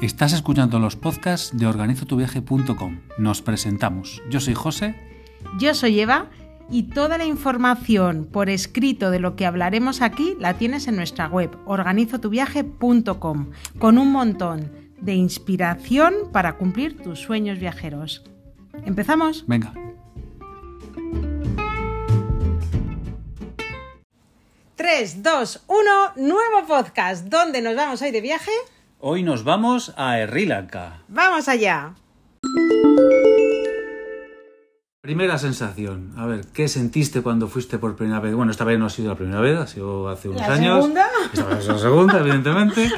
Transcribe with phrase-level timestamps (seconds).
[0.00, 3.00] Estás escuchando los podcasts de organizotuviaje.com.
[3.18, 4.22] Nos presentamos.
[4.30, 4.94] Yo soy José.
[5.58, 6.30] Yo soy Eva
[6.70, 11.26] y toda la información por escrito de lo que hablaremos aquí la tienes en nuestra
[11.26, 13.50] web organizotuviaje.com
[13.80, 18.22] con un montón de inspiración para cumplir tus sueños viajeros.
[18.84, 19.46] ¿Empezamos?
[19.48, 19.74] Venga.
[24.76, 27.24] Tres, dos, uno, nuevo podcast.
[27.26, 28.52] ¿Dónde nos vamos hoy de viaje?
[29.00, 31.02] Hoy nos vamos a Sri Lanka.
[31.08, 31.94] ¡Vamos allá!
[35.00, 36.12] Primera sensación.
[36.18, 38.34] A ver, ¿qué sentiste cuando fuiste por primera vez?
[38.34, 40.76] Bueno, esta vez no ha sido la primera vez, ha sido hace unos ¿La años.
[40.82, 41.06] segunda?
[41.32, 42.90] Esta vez es la segunda, evidentemente.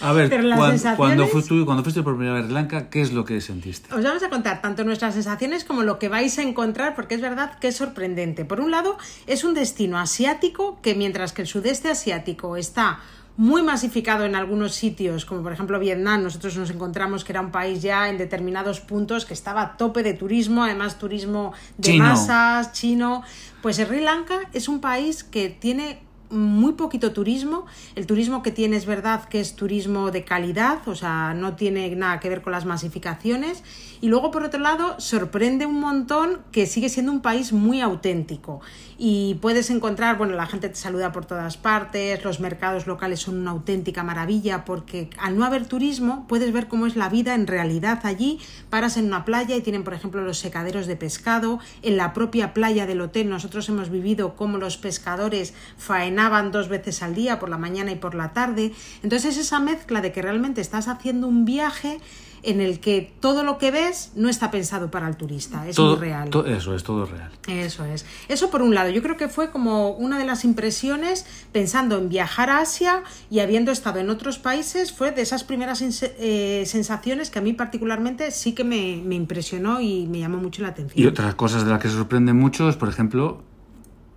[0.00, 2.54] A ver, Pero las cuan- sensaciones- cuando, fuiste, cuando fuiste por primera vez a Sri
[2.54, 3.94] Lanka, ¿qué es lo que sentiste?
[3.94, 7.20] Os vamos a contar tanto nuestras sensaciones como lo que vais a encontrar, porque es
[7.20, 8.44] verdad que es sorprendente.
[8.44, 12.98] Por un lado, es un destino asiático que mientras que el sudeste asiático está
[13.36, 17.50] muy masificado en algunos sitios, como por ejemplo Vietnam, nosotros nos encontramos que era un
[17.50, 22.04] país ya en determinados puntos que estaba a tope de turismo, además turismo de Chino.
[22.04, 23.22] masas, chino.
[23.62, 26.00] Pues Sri Lanka es un país que tiene
[26.32, 27.66] muy poquito turismo.
[27.94, 31.94] El turismo que tiene es verdad que es turismo de calidad, o sea, no tiene
[31.94, 33.62] nada que ver con las masificaciones.
[34.02, 38.60] Y luego, por otro lado, sorprende un montón que sigue siendo un país muy auténtico.
[38.98, 43.36] Y puedes encontrar, bueno, la gente te saluda por todas partes, los mercados locales son
[43.38, 47.46] una auténtica maravilla porque al no haber turismo puedes ver cómo es la vida en
[47.46, 48.40] realidad allí.
[48.70, 51.60] Paras en una playa y tienen, por ejemplo, los secaderos de pescado.
[51.82, 57.04] En la propia playa del hotel nosotros hemos vivido cómo los pescadores faenaban dos veces
[57.04, 58.72] al día, por la mañana y por la tarde.
[59.04, 62.00] Entonces esa mezcla de que realmente estás haciendo un viaje
[62.44, 65.96] en el que todo lo que ves no está pensado para el turista, es todo,
[65.96, 66.28] muy real.
[66.30, 67.30] to- eso es, todo real.
[67.46, 68.04] Eso es.
[68.28, 72.08] Eso por un lado, yo creo que fue como una de las impresiones pensando en
[72.08, 77.30] viajar a Asia y habiendo estado en otros países, fue de esas primeras eh, sensaciones
[77.30, 81.02] que a mí particularmente sí que me, me impresionó y me llamó mucho la atención.
[81.02, 83.42] Y otras cosas de las que se sorprende mucho es, por ejemplo,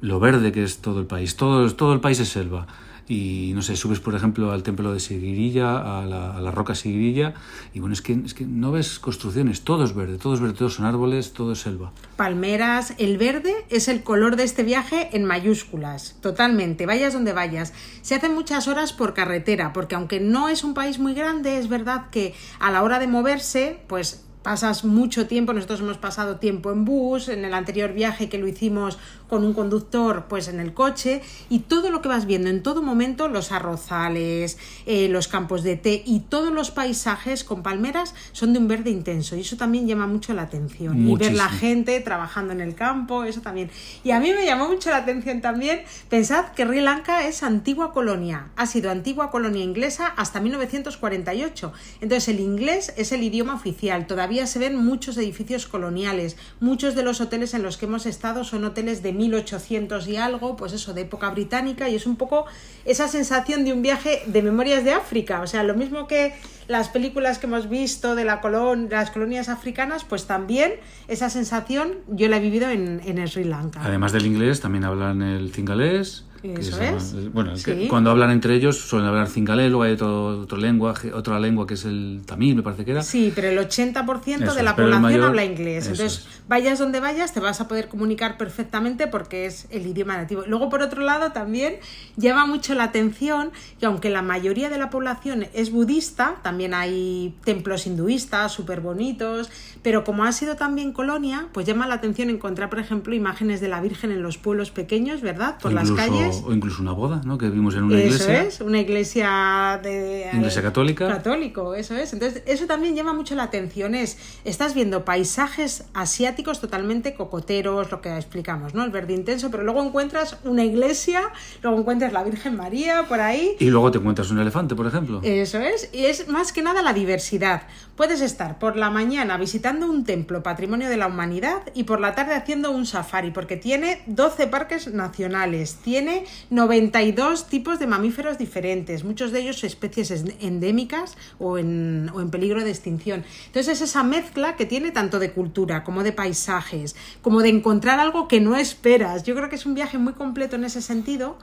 [0.01, 1.35] lo verde que es todo el país.
[1.35, 2.66] Todo, todo el país es selva.
[3.07, 7.35] Y no sé, subes, por ejemplo, al templo de Sigirilla, a la, roca Sigirilla,
[7.73, 10.55] y bueno, es que, es que no ves construcciones, todo es verde, todo es verde,
[10.55, 11.91] todos son árboles, todo es selva.
[12.16, 17.73] Palmeras, el verde es el color de este viaje en mayúsculas, totalmente, vayas donde vayas.
[18.01, 21.69] Se hacen muchas horas por carretera, porque aunque no es un país muy grande, es
[21.69, 26.72] verdad que a la hora de moverse, pues pasas mucho tiempo, nosotros hemos pasado tiempo
[26.72, 30.73] en bus, en el anterior viaje que lo hicimos con un conductor, pues en el
[30.73, 35.63] coche, y todo lo que vas viendo en todo momento, los arrozales, eh, los campos
[35.63, 39.57] de té y todos los paisajes con palmeras son de un verde intenso, y eso
[39.57, 41.07] también llama mucho la atención.
[41.07, 43.69] Y ver la gente trabajando en el campo, eso también.
[44.03, 47.93] Y a mí me llamó mucho la atención también, pensad que Sri Lanka es antigua
[47.93, 51.73] colonia, ha sido antigua colonia inglesa hasta 1948.
[52.01, 57.03] Entonces el inglés es el idioma oficial, todavía se ven muchos edificios coloniales, muchos de
[57.03, 60.93] los hoteles en los que hemos estado son hoteles de 1800 y algo, pues eso,
[60.93, 62.45] de época británica, y es un poco
[62.85, 66.33] esa sensación de un viaje de memorias de África, o sea, lo mismo que
[66.67, 70.73] las películas que hemos visto de, la colon las colonias africanas, pues también
[71.07, 73.81] esa sensación yo la he vivido en, en Sri Lanka.
[73.83, 76.25] Además del inglés, también hablan el cingalés.
[76.41, 77.34] Que Eso llama- es.
[77.34, 77.88] Bueno, el que- Sí.
[77.88, 81.73] cuando hablan entre ellos suelen hablar cingalés, luego hay otro, otro lenguaje, otra lengua que
[81.75, 83.01] es el tamil, me parece que era.
[83.01, 85.88] Sí, pero el 80% Eso de la población mayor- habla inglés.
[85.88, 86.41] Entonces, es.
[86.47, 90.44] vayas donde vayas, te vas a poder comunicar perfectamente porque es el idioma nativo.
[90.47, 91.75] Luego, por otro lado, también
[92.18, 97.34] llama mucho la atención que aunque la mayoría de la población es budista, también hay
[97.44, 99.50] templos hinduistas súper bonitos,
[99.81, 103.67] pero como ha sido también colonia, pues llama la atención encontrar, por ejemplo, imágenes de
[103.67, 105.57] la Virgen en los pueblos pequeños, ¿verdad?
[105.62, 106.03] Por las incluso,
[106.35, 106.50] calles.
[106.50, 107.38] o incluso una boda, ¿no?
[107.38, 108.44] Que vimos en una Eso iglesia.
[108.44, 111.07] es, una iglesia de Iglesia católica.
[111.07, 112.13] Católico, eso es.
[112.13, 113.96] Entonces, eso también llama mucho la atención.
[113.96, 118.84] Es, estás viendo paisajes asiáticos totalmente cocoteros, lo que explicamos, ¿no?
[118.84, 121.22] El verde intenso, pero luego encuentras una iglesia,
[121.61, 123.55] luego encuentras la Virgen María por ahí.
[123.59, 125.22] Y luego te encuentras un elefante, por ejemplo.
[125.23, 127.64] Eso es, y es más que nada la diversidad.
[127.96, 132.16] Puedes estar por la mañana visitando un templo patrimonio de la humanidad y por la
[132.16, 136.15] tarde haciendo un safari, porque tiene 12 parques nacionales, tiene
[136.50, 142.29] 92 tipos de mamíferos diferentes, muchos de ellos especies es- endémicas o en, o en
[142.29, 143.23] peligro de extinción.
[143.47, 148.00] Entonces es esa mezcla que tiene tanto de cultura como de paisajes, como de encontrar
[148.00, 149.23] algo que no esperas.
[149.23, 151.38] Yo creo que es un viaje muy completo en ese sentido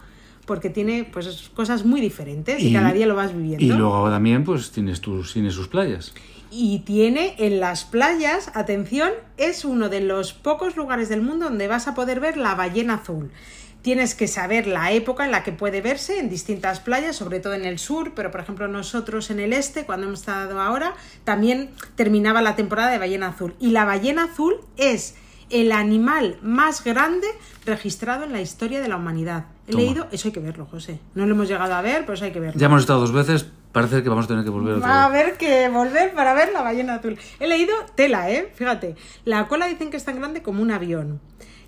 [0.46, 3.64] porque tiene pues cosas muy diferentes y, cada día lo vas viviendo.
[3.64, 6.12] Y luego también, pues tienes tus, tiene sus playas.
[6.50, 11.66] Y tiene en las playas, atención, es uno de los pocos lugares del mundo donde
[11.66, 13.30] vas a poder ver la ballena azul.
[13.82, 17.54] Tienes que saber la época en la que puede verse en distintas playas, sobre todo
[17.54, 20.94] en el sur, pero por ejemplo nosotros en el este, cuando hemos estado ahora,
[21.24, 23.54] también terminaba la temporada de ballena azul.
[23.58, 25.16] Y la ballena azul es
[25.50, 27.26] el animal más grande
[27.66, 29.46] registrado en la historia de la humanidad.
[29.66, 29.84] He Toma.
[29.84, 30.98] leído, eso hay que verlo, José.
[31.14, 32.58] No lo hemos llegado a ver, pero eso hay que verlo.
[32.58, 35.04] Ya hemos estado dos veces, parece que vamos a tener que volver Va a otra
[35.04, 37.18] haber que volver para ver la ballena azul.
[37.38, 38.50] He leído tela, ¿eh?
[38.54, 38.96] Fíjate.
[39.24, 41.20] La cola dicen que es tan grande como un avión.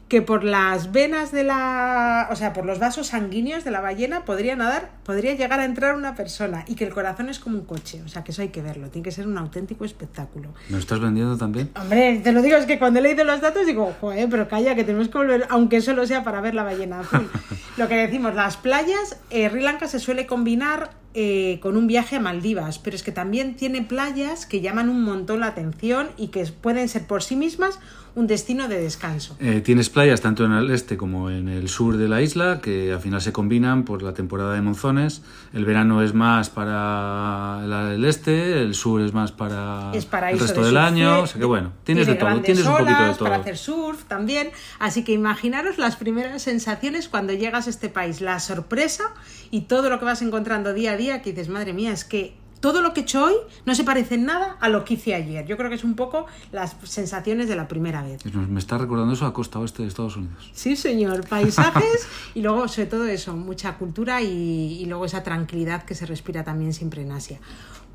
[0.09, 2.29] Que por las venas de la.
[2.31, 5.95] O sea, por los vasos sanguíneos de la ballena podría nadar, podría llegar a entrar
[5.95, 6.65] una persona.
[6.69, 8.03] Y que el corazón es como un coche.
[8.05, 8.89] O sea, que eso hay que verlo.
[8.91, 10.51] Tiene que ser un auténtico espectáculo.
[10.69, 11.71] ¿Me lo estás vendiendo también?
[11.81, 14.75] Hombre, te lo digo, es que cuando he leído los datos digo, joder, pero calla,
[14.75, 17.31] que tenemos que volver, aunque solo sea para ver la ballena azul.
[17.77, 22.17] Lo que decimos, las playas, eh, Sri Lanka se suele combinar eh, con un viaje
[22.17, 26.29] a Maldivas, pero es que también tiene playas que llaman un montón la atención y
[26.29, 27.79] que pueden ser por sí mismas
[28.17, 29.37] un destino de descanso.
[29.41, 32.93] Eh, tienes playas tanto en el este como en el sur de la isla que
[32.93, 35.23] al final se combinan por la temporada de monzones.
[35.53, 40.61] El verano es más para el este, el sur es más para es el resto
[40.61, 41.21] de del surf, año.
[41.23, 43.29] O sea que bueno, tienes de todo, tienes un poquito de olas todo.
[43.29, 44.51] para hacer surf también.
[44.79, 49.13] Así que imaginaros las primeras sensaciones cuando llegas a este país, la sorpresa
[49.51, 52.37] y todo lo que vas encontrando día a día que dices, madre mía, es que
[52.61, 53.35] todo lo que he hecho hoy
[53.67, 55.45] no se parece en nada a lo que hice ayer.
[55.45, 58.25] Yo creo que es un poco las sensaciones de la primera vez.
[58.25, 60.51] Me me está recordando eso a costa oeste de Estados Unidos.
[60.55, 65.85] Sí, señor, paisajes y luego, sobre todo eso, mucha cultura y, y luego esa tranquilidad
[65.85, 67.39] que se respira también siempre en Asia.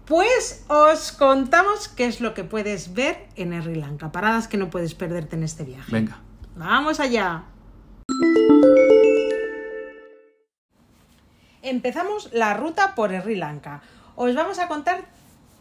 [0.05, 4.69] Pues os contamos qué es lo que puedes ver en Sri Lanka, paradas que no
[4.69, 5.91] puedes perderte en este viaje.
[5.91, 6.19] Venga.
[6.55, 7.43] Vamos allá.
[11.61, 13.81] Empezamos la ruta por Sri Lanka.
[14.15, 15.03] Os vamos a contar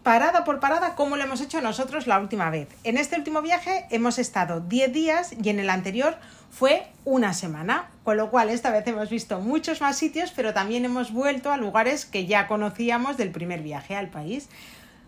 [0.04, 2.68] parada por parada cómo lo hemos hecho nosotros la última vez.
[2.84, 6.16] En este último viaje hemos estado 10 días y en el anterior
[6.50, 10.84] fue una semana, con lo cual esta vez hemos visto muchos más sitios, pero también
[10.84, 14.48] hemos vuelto a lugares que ya conocíamos del primer viaje al país.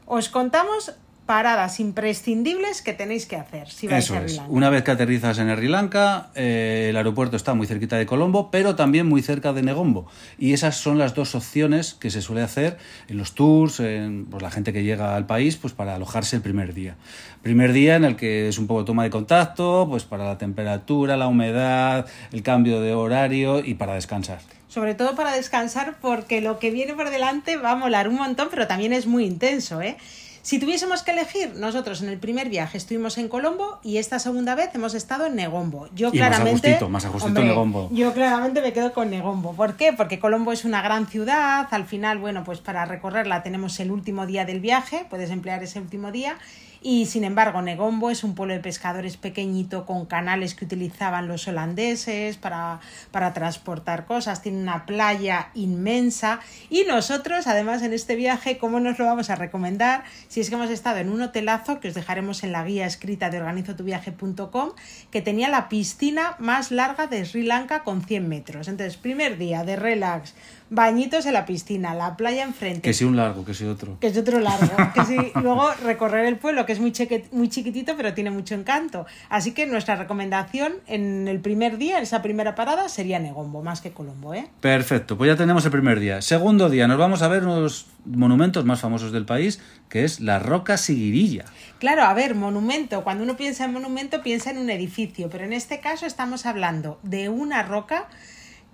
[0.06, 0.96] Os contamos
[1.30, 4.36] paradas imprescindibles que tenéis que hacer si vais Eso a Sri es.
[4.38, 4.52] Lanka.
[4.52, 8.50] Una vez que aterrizas en Sri Lanka, eh, el aeropuerto está muy cerquita de Colombo,
[8.50, 10.08] pero también muy cerca de Negombo.
[10.40, 14.42] Y esas son las dos opciones que se suele hacer en los tours, en pues,
[14.42, 16.96] la gente que llega al país, pues para alojarse el primer día.
[17.42, 21.16] Primer día en el que es un poco toma de contacto, pues para la temperatura,
[21.16, 24.40] la humedad, el cambio de horario y para descansar.
[24.66, 28.48] Sobre todo para descansar porque lo que viene por delante va a molar un montón,
[28.50, 29.96] pero también es muy intenso, ¿eh?
[30.42, 34.54] Si tuviésemos que elegir, nosotros en el primer viaje estuvimos en Colombo y esta segunda
[34.54, 35.88] vez hemos estado en Negombo.
[35.94, 37.90] Yo Y claramente, más a gustito Negombo.
[37.92, 39.52] Yo claramente me quedo con Negombo.
[39.52, 39.92] ¿Por qué?
[39.92, 41.68] Porque Colombo es una gran ciudad.
[41.70, 45.06] Al final, bueno, pues para recorrerla tenemos el último día del viaje.
[45.10, 46.38] Puedes emplear ese último día.
[46.82, 51.46] Y sin embargo, Negombo es un pueblo de pescadores pequeñito con canales que utilizaban los
[51.46, 52.80] holandeses para,
[53.10, 54.40] para transportar cosas.
[54.40, 56.40] Tiene una playa inmensa.
[56.70, 60.04] Y nosotros, además, en este viaje, ¿cómo nos lo vamos a recomendar?
[60.28, 63.28] Si es que hemos estado en un hotelazo que os dejaremos en la guía escrita
[63.28, 64.70] de organizotuviaje.com,
[65.10, 68.68] que tenía la piscina más larga de Sri Lanka con 100 metros.
[68.68, 70.34] Entonces, primer día de relax,
[70.70, 73.98] bañitos en la piscina, la playa enfrente Que si un largo, que si otro.
[74.00, 74.70] que es otro largo.
[74.94, 78.54] Que sí, luego recorrer el pueblo, que es muy, cheque- muy chiquitito, pero tiene mucho
[78.54, 79.04] encanto.
[79.28, 83.80] Así que nuestra recomendación en el primer día, en esa primera parada, sería Negombo, más
[83.80, 84.46] que Colombo, ¿eh?
[84.60, 86.22] Perfecto, pues ya tenemos el primer día.
[86.22, 90.04] Segundo día, nos vamos a ver uno de los monumentos más famosos del país, que
[90.04, 91.44] es la Roca Siguirilla.
[91.80, 93.02] Claro, a ver, monumento.
[93.02, 96.98] Cuando uno piensa en monumento, piensa en un edificio, pero en este caso estamos hablando
[97.02, 98.08] de una roca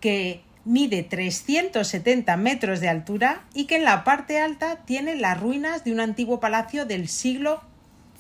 [0.01, 5.85] que mide 370 metros de altura y que en la parte alta tiene las ruinas
[5.85, 7.63] de un antiguo palacio del siglo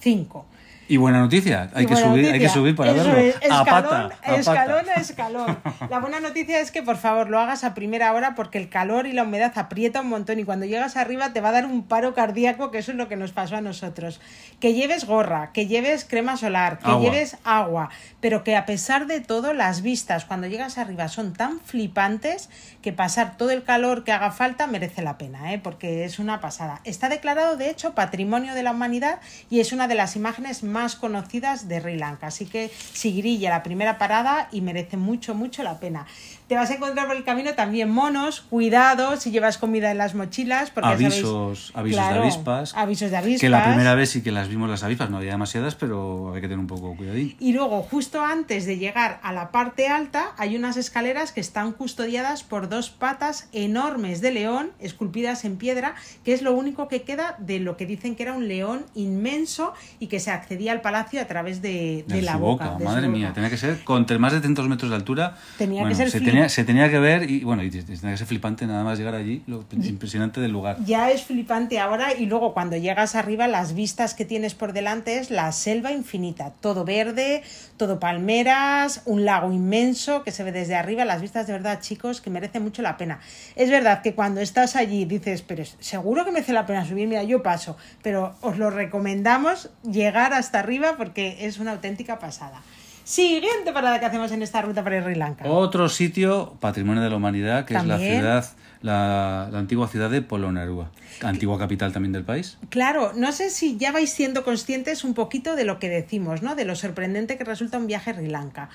[0.04, 0.44] V.
[0.88, 3.18] Y buena noticia, hay, que, subir, hay que subir para eso verlo.
[3.18, 4.92] es, a escalón, pata, a escalón pata.
[4.92, 5.58] a escalón.
[5.90, 9.08] La buena noticia es que por favor lo hagas a primera hora porque el calor
[9.08, 11.82] y la humedad aprieta un montón y cuando llegas arriba te va a dar un
[11.82, 14.20] paro cardíaco, que eso es lo que nos pasó a nosotros.
[14.60, 17.02] Que lleves gorra, que lleves crema solar, que Agua.
[17.02, 17.90] lleves agua,
[18.26, 22.50] pero que a pesar de todo las vistas cuando llegas arriba son tan flipantes
[22.82, 25.60] que pasar todo el calor que haga falta merece la pena, ¿eh?
[25.62, 26.80] porque es una pasada.
[26.82, 30.96] Está declarado de hecho Patrimonio de la Humanidad y es una de las imágenes más
[30.96, 32.26] conocidas de Sri Lanka.
[32.26, 36.04] Así que Sigirilla, la primera parada y merece mucho, mucho la pena.
[36.48, 40.14] Te vas a encontrar por el camino también monos, cuidado si llevas comida en las
[40.14, 40.70] mochilas.
[40.70, 42.74] Porque sabéis- Avisos, avisos Claro, de avispas.
[42.76, 43.40] Avisos de avispas.
[43.40, 46.40] Que la primera vez sí que las vimos las avispas, no había demasiadas, pero hay
[46.40, 47.36] que tener un poco cuidadín.
[47.40, 51.72] Y luego, justo antes de llegar a la parte alta, hay unas escaleras que están
[51.72, 55.94] custodiadas por dos patas enormes de león, esculpidas en piedra,
[56.24, 59.72] que es lo único que queda de lo que dicen que era un león inmenso
[59.98, 62.64] y que se accedía al palacio a través de, de De la boca.
[62.66, 63.34] boca, de su madre mía, boca.
[63.34, 65.36] tenía que ser con más de 300 metros de altura.
[65.58, 68.26] Tenía que ser se, tenía, se tenía que ver y bueno, y tenía que ser
[68.26, 70.78] flipante nada más llegar allí, lo impresionante del lugar.
[70.84, 75.18] Ya es flipante ahora y luego cuando llegas arriba las vistas que tienes por delante
[75.18, 77.42] es la selva infinita, todo verde,
[77.76, 82.20] todo palmeras, un lago inmenso que se ve desde arriba, las vistas de verdad chicos
[82.20, 83.18] que merece mucho la pena.
[83.56, 87.24] Es verdad que cuando estás allí dices, pero seguro que merece la pena subir, mira,
[87.24, 92.62] yo paso, pero os lo recomendamos llegar hasta arriba porque es una auténtica pasada.
[93.06, 95.44] Siguiente parada que hacemos en esta ruta para Sri Lanka.
[95.46, 98.44] Otro sitio, patrimonio de la humanidad, que es la ciudad,
[98.82, 100.90] la, la antigua ciudad de Polonarua,
[101.22, 102.58] antigua capital también del país.
[102.68, 106.56] Claro, no sé si ya vais siendo conscientes un poquito de lo que decimos, ¿no?
[106.56, 108.70] De lo sorprendente que resulta un viaje a Sri Lanka.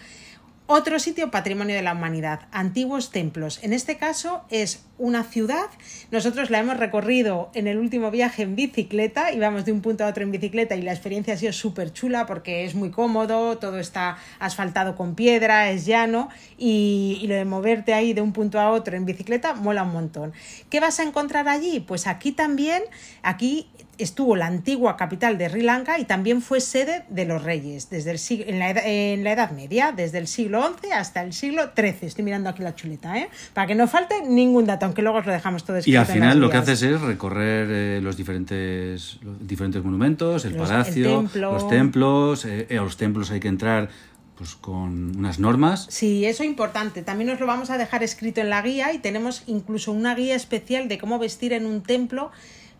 [0.73, 3.59] Otro sitio patrimonio de la humanidad, antiguos templos.
[3.61, 5.65] En este caso es una ciudad.
[6.11, 10.07] Nosotros la hemos recorrido en el último viaje en bicicleta, íbamos de un punto a
[10.07, 13.79] otro en bicicleta y la experiencia ha sido súper chula porque es muy cómodo, todo
[13.79, 18.57] está asfaltado con piedra, es llano y, y lo de moverte ahí de un punto
[18.57, 20.31] a otro en bicicleta mola un montón.
[20.69, 21.81] ¿Qué vas a encontrar allí?
[21.81, 22.81] Pues aquí también,
[23.23, 23.67] aquí
[24.03, 28.11] estuvo la antigua capital de Sri Lanka y también fue sede de los reyes desde
[28.11, 31.33] el sig- en, la edad, en la Edad Media, desde el siglo XI hasta el
[31.33, 31.95] siglo XIII.
[32.07, 33.29] Estoy mirando aquí la chuleta, ¿eh?
[33.53, 36.07] Para que no falte ningún dato, aunque luego os lo dejamos todo Y escrito al
[36.07, 40.61] en final lo que haces es recorrer eh, los diferentes los diferentes monumentos, el Los-
[40.69, 41.51] el palacio, templo.
[41.53, 42.45] los templos.
[42.45, 43.89] eh, eh, a los templos hay que entrar
[44.37, 45.85] pues con unas normas.
[45.91, 47.03] Sí, eso es importante.
[47.03, 50.35] También os lo vamos a dejar escrito en la guía y tenemos incluso una guía
[50.35, 52.31] especial de cómo vestir en un templo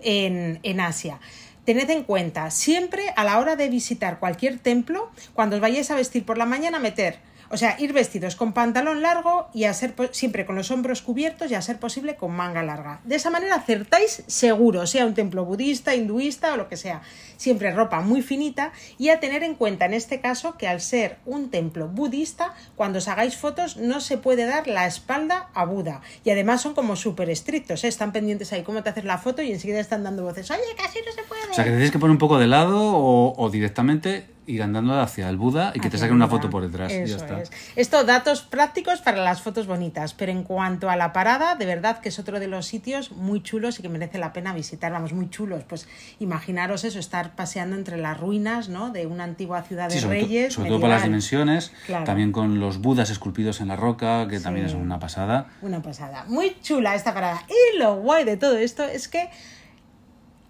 [0.04, 1.20] en, Asia.
[1.66, 5.96] Tened en cuenta, siempre a la hora de visitar cualquier templo, cuando os vayáis a
[5.96, 7.20] vestir por la mañana, meter,
[7.52, 11.52] o sea, ir vestidos con pantalón largo y a ser siempre con los hombros cubiertos
[11.52, 13.02] y a ser posible con manga larga.
[13.04, 17.02] De esa manera acertáis seguro, sea un templo budista, hinduista o lo que sea.
[17.38, 21.18] Siempre ropa muy finita y a tener en cuenta en este caso que al ser
[21.26, 26.02] un templo budista, cuando os hagáis fotos no se puede dar la espalda a Buda.
[26.24, 27.88] Y además son como súper estrictos, ¿eh?
[27.88, 31.00] están pendientes ahí cómo te haces la foto y enseguida están dando voces, oye, casi
[31.06, 31.52] no se puede.
[31.52, 35.30] O sea, que tenéis que poner un poco de lado o directamente ir andando hacia
[35.30, 36.92] el Buda y que te saquen una foto por detrás.
[36.92, 37.42] y ya Eso está.
[37.42, 37.52] es.
[37.76, 40.14] Esto, datos prácticos para las fotos bonitas.
[40.14, 43.42] Pero en cuanto a la parada, de verdad que es otro de los sitios muy
[43.42, 44.92] chulos y que merece la pena visitar.
[44.92, 45.64] Vamos, muy chulos.
[45.68, 45.88] Pues
[46.20, 48.90] imaginaros eso, estar paseando entre las ruinas, ¿no?
[48.92, 50.54] De una antigua ciudad de Sí, sobre, to- reyes.
[50.54, 52.04] sobre todo por las dimensiones, Claro.
[52.06, 55.48] también con los budas esculpidos en la roca, que también es una pasada.
[55.62, 56.26] Una pasada.
[56.28, 57.44] Muy chula esta parada.
[57.50, 59.30] Y lo guay de todo esto es que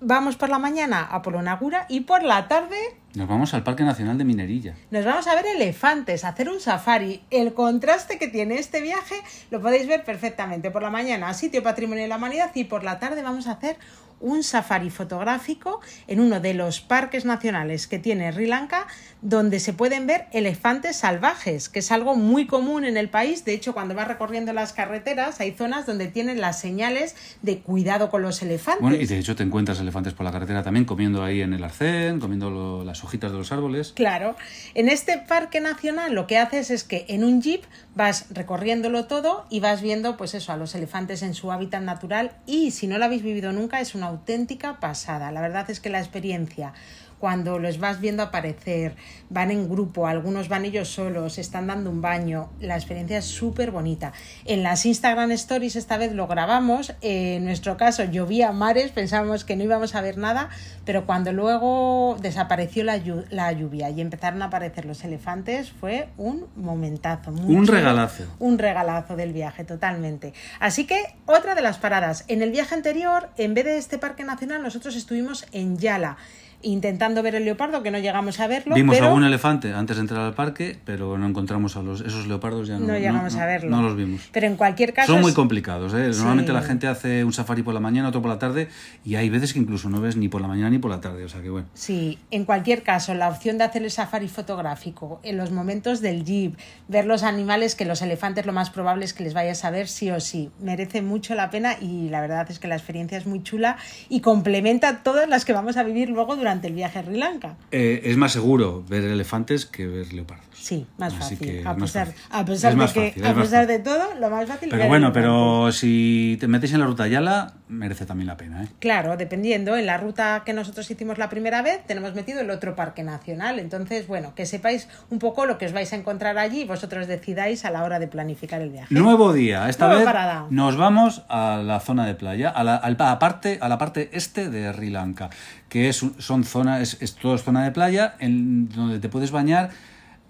[0.02, 2.76] vamos por la mañana a Polonagura y por la tarde
[3.14, 4.76] Nos vamos al Parque Nacional de Minerilla.
[4.90, 7.24] Nos vamos a ver elefantes, a hacer un safari.
[7.30, 9.16] El contraste que tiene este viaje
[9.52, 10.72] lo podéis ver perfectamente.
[10.72, 13.78] Por la mañana, sitio patrimonio de la humanidad y por la tarde vamos a hacer
[14.22, 18.88] un safari fotográfico en uno de los parques nacionales que tiene Sri Lanka,
[19.22, 23.44] donde se pueden ver elefantes salvajes, que es algo muy común en el país.
[23.46, 28.10] De hecho, cuando vas recorriendo las carreteras, hay zonas donde tienen las señales de cuidado
[28.10, 28.82] con los elefantes.
[28.82, 31.64] Bueno, y de hecho te encuentras elefantes por la carretera también comiendo ahí en el
[31.64, 33.94] arcén, comiendo lo- las hojitas de los árboles.
[33.96, 34.36] Claro,
[34.74, 37.64] en este parque nacional lo que haces es que en un jeep
[37.96, 42.32] vas recorriéndolo todo y vas viendo pues eso a los elefantes en su hábitat natural
[42.46, 45.32] y si no lo habéis vivido nunca es una auténtica pasada.
[45.32, 46.74] La verdad es que la experiencia
[47.22, 48.96] cuando los vas viendo aparecer,
[49.30, 53.70] van en grupo, algunos van ellos solos, están dando un baño, la experiencia es súper
[53.72, 54.12] bonita.
[54.46, 59.46] En las Instagram Stories esta vez lo grabamos, eh, en nuestro caso llovía mares, pensábamos
[59.46, 60.50] que no íbamos a ver nada,
[60.84, 66.10] pero cuando luego desapareció la, llu- la lluvia y empezaron a aparecer los elefantes fue
[66.18, 67.32] un momentazo.
[67.32, 68.24] muy Un regalazo.
[68.40, 70.34] Un regalazo del viaje, totalmente.
[70.60, 72.26] Así que otra de las paradas.
[72.28, 76.18] En el viaje anterior, en vez de este parque nacional, nosotros estuvimos en Yala
[76.64, 78.76] intentando ver el leopardo, que no llegamos a verlo.
[78.76, 82.28] Vimos pero algún elefante antes de entrar al parque, pero no encontramos a los esos
[82.28, 83.70] leopardos ya no, no llegamos a verlo.
[83.70, 84.30] No los vimos.
[84.32, 85.14] Pero en cualquier caso.
[85.14, 86.10] Son muy complicados, ¿eh?
[86.16, 86.56] Normalmente Sí.
[86.56, 88.68] la gente hace un safari por la mañana, otro por la tarde,
[89.06, 91.24] y hay veces que incluso no ves ni por la mañana ni por la tarde,
[91.24, 91.68] o sea que bueno.
[91.74, 96.24] Sí, en cualquier caso, la opción de hacer el safari fotográfico en los momentos del
[96.24, 96.56] jeep,
[96.88, 99.88] ver los animales, que los elefantes lo más probable es que les vayas a ver
[99.88, 103.26] sí o sí, merece mucho la pena y la verdad es que la experiencia es
[103.26, 103.78] muy chula
[104.10, 107.56] y complementa todas las que vamos a vivir luego durante el viaje a Sri Lanka.
[107.72, 110.46] Eh, es más seguro ver elefantes que ver leopardos.
[110.54, 111.60] Sí, más Así fácil.
[111.68, 112.22] A más pesar, fácil.
[112.30, 113.78] a pesar Es de más que, fácil, a es más pesar fácil.
[113.78, 114.70] de todo, lo más fácil.
[114.70, 118.68] Pero bueno, pero si te metéis en la ruta Yala, merece también la pena, ¿eh?
[118.80, 119.76] Claro, dependiendo.
[119.76, 123.58] En la ruta que nosotros hicimos la primera vez, tenemos metido el otro parque nacional.
[123.58, 127.08] Entonces, bueno, que sepáis un poco lo que os vais a encontrar allí y vosotros
[127.08, 128.94] decidáis a la hora de planificar el viaje.
[128.94, 129.68] Nuevo día.
[129.68, 130.46] Esta Nueva vez parada.
[130.52, 134.12] nos vamos a la zona de playa, a la, a la parte, a la parte
[134.14, 135.30] este de Sri Lanka,
[135.72, 139.70] que es, son zonas, es, es todo zona de playa en donde te puedes bañar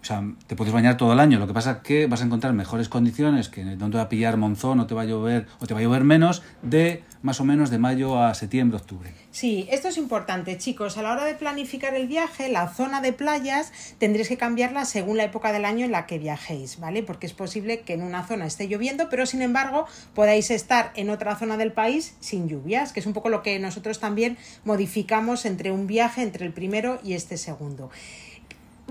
[0.02, 1.38] o sea, te puedes bañar todo el año.
[1.38, 4.36] Lo que pasa es que vas a encontrar mejores condiciones, que no va a pillar
[4.36, 7.46] monzón o te va a llover, o te va a llover menos, de más o
[7.46, 9.14] menos de mayo a septiembre, octubre.
[9.30, 10.98] Sí, esto es importante, chicos.
[10.98, 15.18] A la hora de planificar el viaje, la zona de playas tendréis que cambiarla según
[15.18, 17.04] la época del año en la que viajéis, ¿vale?
[17.04, 21.12] Porque es posible que en una zona esté lloviendo, pero sin embargo podáis estar en
[21.12, 25.46] otra zona del país sin lluvias, que es un poco lo que nosotros también modificamos
[25.46, 27.92] entre un viaje, entre el primero y este segundo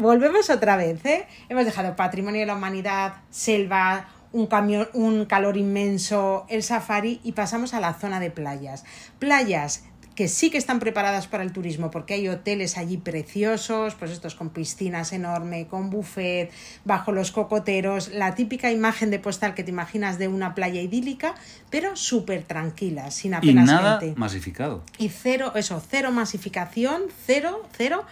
[0.00, 1.26] volvemos otra vez, ¿eh?
[1.48, 7.32] Hemos dejado patrimonio de la humanidad, selva, un, camión, un calor inmenso, el safari y
[7.32, 8.84] pasamos a la zona de playas.
[9.18, 14.10] Playas que sí que están preparadas para el turismo porque hay hoteles allí preciosos, pues
[14.10, 16.50] estos con piscinas enormes, con buffet,
[16.84, 21.34] bajo los cocoteros, la típica imagen de postal que te imaginas de una playa idílica,
[21.70, 24.82] pero súper tranquila, sin apenas y nada masificado.
[24.98, 28.04] Y cero, eso, cero masificación, cero, cero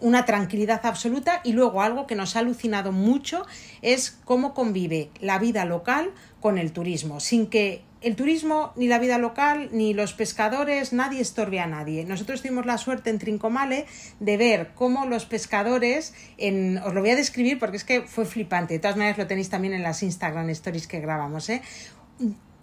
[0.00, 3.46] una tranquilidad absoluta y luego algo que nos ha alucinado mucho
[3.82, 9.00] es cómo convive la vida local con el turismo, sin que el turismo, ni la
[9.00, 12.04] vida local, ni los pescadores, nadie estorbe a nadie.
[12.04, 13.86] Nosotros tuvimos la suerte en Trincomale
[14.20, 18.24] de ver cómo los pescadores, en, os lo voy a describir porque es que fue
[18.24, 21.60] flipante, de todas maneras lo tenéis también en las Instagram stories que grabamos, ¿eh?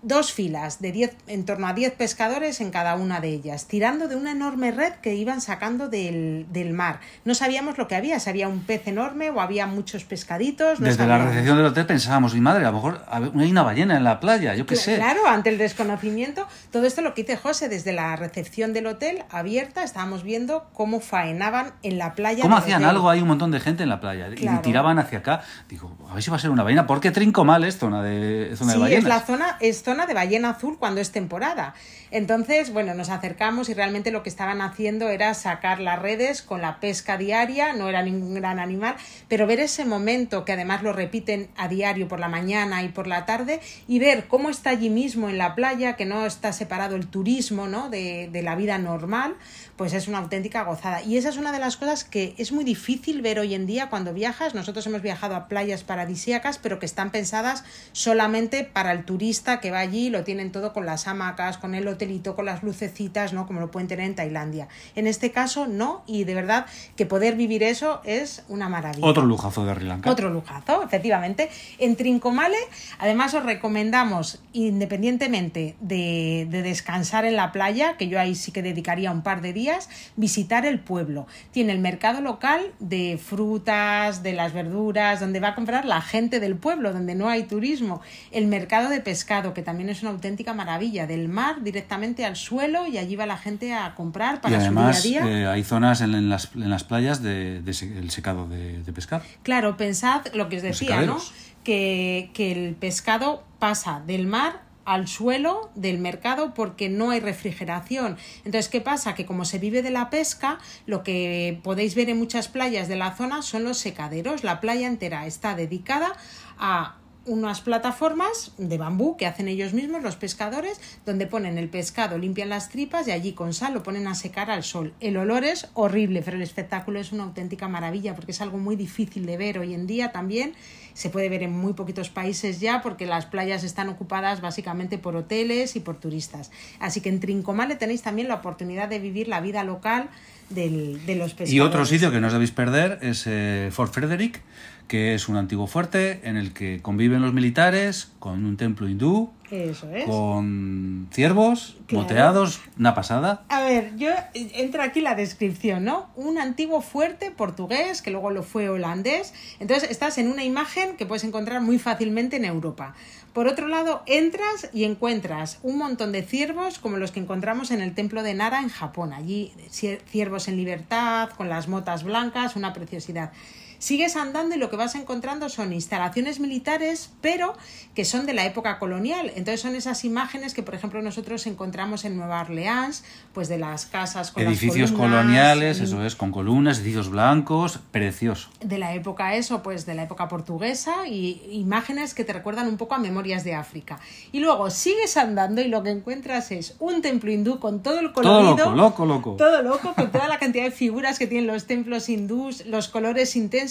[0.05, 4.07] Dos filas de diez, en torno a 10 pescadores en cada una de ellas, tirando
[4.07, 6.99] de una enorme red que iban sacando del, del mar.
[7.25, 10.79] No sabíamos lo que había, si había un pez enorme o había muchos pescaditos.
[10.79, 14.03] Desde la recepción del hotel pensábamos, mi madre, a lo mejor hay una ballena en
[14.03, 14.97] la playa, yo qué sé.
[14.97, 19.23] Claro, ante el desconocimiento, todo esto lo que hice José, desde la recepción del hotel
[19.31, 22.43] abierta, estábamos viendo cómo faenaban en la playa.
[22.43, 23.09] ¿Cómo hacían algo?
[23.09, 25.41] Hay un montón de gente en la playa y tiraban hacia acá.
[25.67, 28.03] Digo, a ver si va a ser una ballena, ¿por qué trinco mal es zona
[28.03, 29.03] de, zona sí, de ballenas?
[29.03, 31.73] es la zona, es zona de ballena azul cuando es temporada.
[32.11, 36.61] Entonces, bueno, nos acercamos y realmente lo que estaban haciendo era sacar las redes con
[36.61, 38.95] la pesca diaria, no era ningún gran animal,
[39.27, 43.07] pero ver ese momento que además lo repiten a diario por la mañana y por
[43.07, 46.95] la tarde y ver cómo está allí mismo en la playa, que no está separado
[46.95, 47.89] el turismo ¿no?
[47.89, 49.35] de, de la vida normal,
[49.75, 51.01] pues es una auténtica gozada.
[51.01, 53.89] Y esa es una de las cosas que es muy difícil ver hoy en día
[53.89, 54.55] cuando viajas.
[54.55, 59.71] Nosotros hemos viajado a playas paradisíacas, pero que están pensadas solamente para el turista que
[59.71, 63.47] va allí, lo tienen todo con las hamacas, con el hotelito, con las lucecitas, ¿no?
[63.47, 64.67] Como lo pueden tener en Tailandia.
[64.95, 69.07] En este caso, no, y de verdad que poder vivir eso es una maravilla.
[69.07, 70.09] Otro lujazo de Sri Lanka.
[70.09, 71.49] Otro lujazo, efectivamente.
[71.79, 72.57] En Trincomale,
[72.99, 78.61] además os recomendamos, independientemente de, de descansar en la playa, que yo ahí sí que
[78.61, 81.27] dedicaría un par de días, visitar el pueblo.
[81.51, 86.39] Tiene el mercado local de frutas, de las verduras, donde va a comprar la gente
[86.39, 88.01] del pueblo, donde no hay turismo.
[88.31, 92.87] El mercado de pescado, que también es una auténtica maravilla, del mar directamente al suelo
[92.87, 95.41] y allí va la gente a comprar para y además, su día a día.
[95.41, 99.23] Eh, hay zonas en, las, en las playas de, de, el secado de, de pescado.
[99.43, 101.17] Claro, pensad lo que os decía, ¿no?
[101.63, 108.17] Que, que el pescado pasa del mar al suelo del mercado porque no hay refrigeración.
[108.45, 109.15] Entonces, ¿qué pasa?
[109.15, 112.95] Que como se vive de la pesca, lo que podéis ver en muchas playas de
[112.95, 114.43] la zona son los secaderos.
[114.43, 116.13] La playa entera está dedicada
[116.57, 122.17] a unas plataformas de bambú que hacen ellos mismos, los pescadores, donde ponen el pescado,
[122.17, 124.93] limpian las tripas y allí con sal lo ponen a secar al sol.
[124.99, 128.75] El olor es horrible, pero el espectáculo es una auténtica maravilla porque es algo muy
[128.75, 130.53] difícil de ver hoy en día también.
[130.93, 135.15] Se puede ver en muy poquitos países ya porque las playas están ocupadas básicamente por
[135.15, 136.51] hoteles y por turistas.
[136.79, 140.09] Así que en Trincomale tenéis también la oportunidad de vivir la vida local
[140.49, 141.53] del, de los pescadores.
[141.53, 144.41] Y otro sitio que no os debéis perder es eh, Fort Frederick
[144.87, 149.31] que es un antiguo fuerte en el que conviven los militares con un templo hindú,
[149.49, 150.05] Eso es.
[150.05, 152.03] con ciervos, Claro.
[152.03, 153.43] moteados, una pasada.
[153.49, 156.09] A ver, yo entra aquí la descripción, ¿no?
[156.15, 159.33] Un antiguo fuerte portugués, que luego lo fue holandés.
[159.59, 162.93] Entonces estás en una imagen que puedes encontrar muy fácilmente en Europa.
[163.35, 167.81] Por otro lado, entras y encuentras un montón de ciervos como los que encontramos en
[167.81, 169.11] el templo de Nara en Japón.
[169.11, 173.33] Allí cier- ciervos en libertad, con las motas blancas, una preciosidad.
[173.79, 177.53] Sigues andando y lo que vas encontrando son instalaciones militares, pero
[177.93, 179.31] que son de la época colonial.
[179.35, 183.85] Entonces son esas imágenes que, por ejemplo, nosotros encontramos en Nueva Orleans, pues de las
[183.85, 188.49] casas con Edificios las columnas, coloniales, y eso es, con columnas, edificios blancos, precioso.
[188.61, 192.77] de la época eso, pues de la época portuguesa y imágenes que te recuerdan un
[192.77, 193.99] poco a memorias de África.
[194.31, 198.11] Y luego sigues andando y lo que encuentras es un templo hindú con todo el
[198.13, 198.75] Todo colorido.
[198.75, 199.35] loco, loco, loco.
[199.37, 203.35] Todo loco, con toda la cantidad de figuras que tienen los templos hindús, los colores
[203.35, 203.64] intensos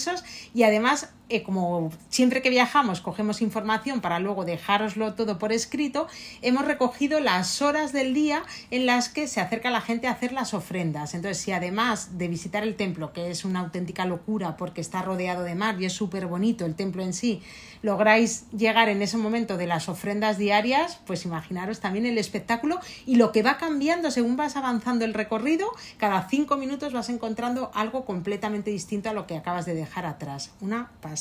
[0.53, 6.07] y además eh, como siempre que viajamos cogemos información para luego dejároslo todo por escrito,
[6.41, 10.31] hemos recogido las horas del día en las que se acerca la gente a hacer
[10.31, 11.13] las ofrendas.
[11.13, 15.43] Entonces, si además de visitar el templo, que es una auténtica locura porque está rodeado
[15.43, 17.41] de mar y es súper bonito el templo en sí,
[17.81, 23.15] lográis llegar en ese momento de las ofrendas diarias, pues imaginaros también el espectáculo y
[23.15, 28.05] lo que va cambiando según vas avanzando el recorrido, cada cinco minutos vas encontrando algo
[28.05, 30.51] completamente distinto a lo que acabas de dejar atrás.
[30.61, 31.14] Una pasada.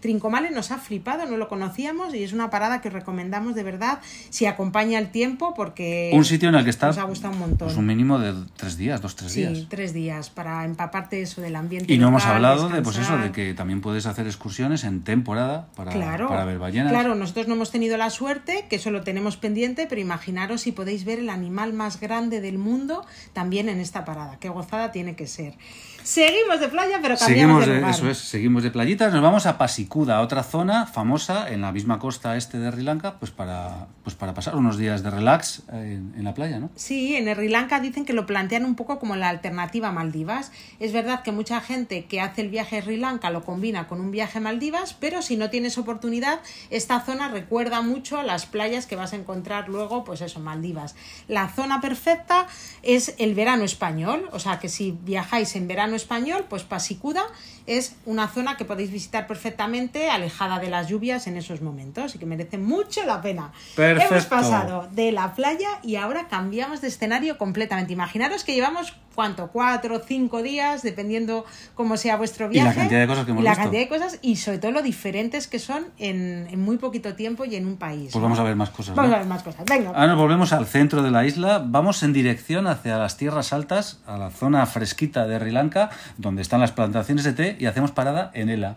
[0.00, 3.62] Trincomale nos ha flipado, no lo conocíamos y es una parada que os recomendamos de
[3.62, 4.00] verdad
[4.30, 7.40] si acompaña el tiempo porque un sitio en el que está nos ha gustado un
[7.40, 7.68] montón.
[7.68, 9.56] Pues un mínimo de tres días, dos, tres días.
[9.56, 11.92] Sí, tres días para empaparte eso del ambiente.
[11.92, 15.68] Y no hemos hablado de pues eso, de que también puedes hacer excursiones en temporada
[15.76, 16.92] para, Claro, para ver ballenas.
[16.92, 20.72] claro, nosotros no hemos tenido la suerte, que eso lo tenemos pendiente, pero imaginaros si
[20.72, 24.38] podéis ver el animal más grande del mundo también en esta parada.
[24.38, 25.54] Qué gozada tiene que ser.
[26.04, 27.94] Seguimos de playa, pero cambiamos Seguimos de de, lugar.
[27.94, 31.98] eso es, seguimos de playitas, nos vamos a Pasikuda, otra zona famosa en la misma
[31.98, 36.12] costa este de Sri Lanka, pues para, pues para pasar unos días de relax en,
[36.16, 36.70] en la playa, ¿no?
[36.74, 40.50] Sí, en Sri Lanka dicen que lo plantean un poco como la alternativa a Maldivas.
[40.80, 44.00] Es verdad que mucha gente que hace el viaje a Sri Lanka lo combina con
[44.00, 48.46] un viaje a Maldivas, pero si no tienes oportunidad, esta zona recuerda mucho a las
[48.46, 50.94] playas que vas a encontrar luego, pues eso, Maldivas.
[51.28, 52.46] La zona perfecta
[52.82, 57.24] es el verano español, o sea que si viajáis en verano español, pues Pasicuda
[57.66, 62.18] es una zona que podéis visitar perfectamente, alejada de las lluvias en esos momentos y
[62.18, 63.52] que merece mucho la pena.
[63.76, 67.92] Hemos pasado de la playa y ahora cambiamos de escenario completamente.
[67.92, 71.44] Imaginaros que llevamos cuánto, cuatro o cinco días, dependiendo
[71.74, 72.78] cómo sea vuestro Y la viaje.
[72.80, 73.62] cantidad de cosas que hemos y la visto.
[73.64, 77.44] cantidad de cosas y sobre todo lo diferentes que son en, en muy poquito tiempo
[77.44, 78.10] y en un país.
[78.12, 78.94] Pues vamos a ver más cosas.
[78.96, 79.16] Vamos ¿no?
[79.16, 79.64] a ver más cosas.
[79.66, 79.90] Venga.
[79.90, 84.00] Ahora nos volvemos al centro de la isla, vamos en dirección hacia las tierras altas,
[84.06, 87.92] a la zona fresquita de Sri Lanka, donde están las plantaciones de té, y hacemos
[87.92, 88.76] parada en Ela.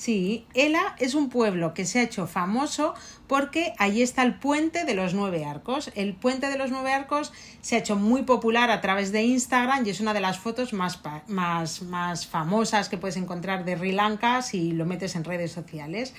[0.00, 2.94] Sí, Ela es un pueblo que se ha hecho famoso
[3.26, 5.92] porque allí está el puente de los nueve arcos.
[5.94, 9.86] El puente de los nueve arcos se ha hecho muy popular a través de Instagram
[9.86, 13.92] y es una de las fotos más, más, más famosas que puedes encontrar de Sri
[13.92, 16.14] Lanka si lo metes en redes sociales.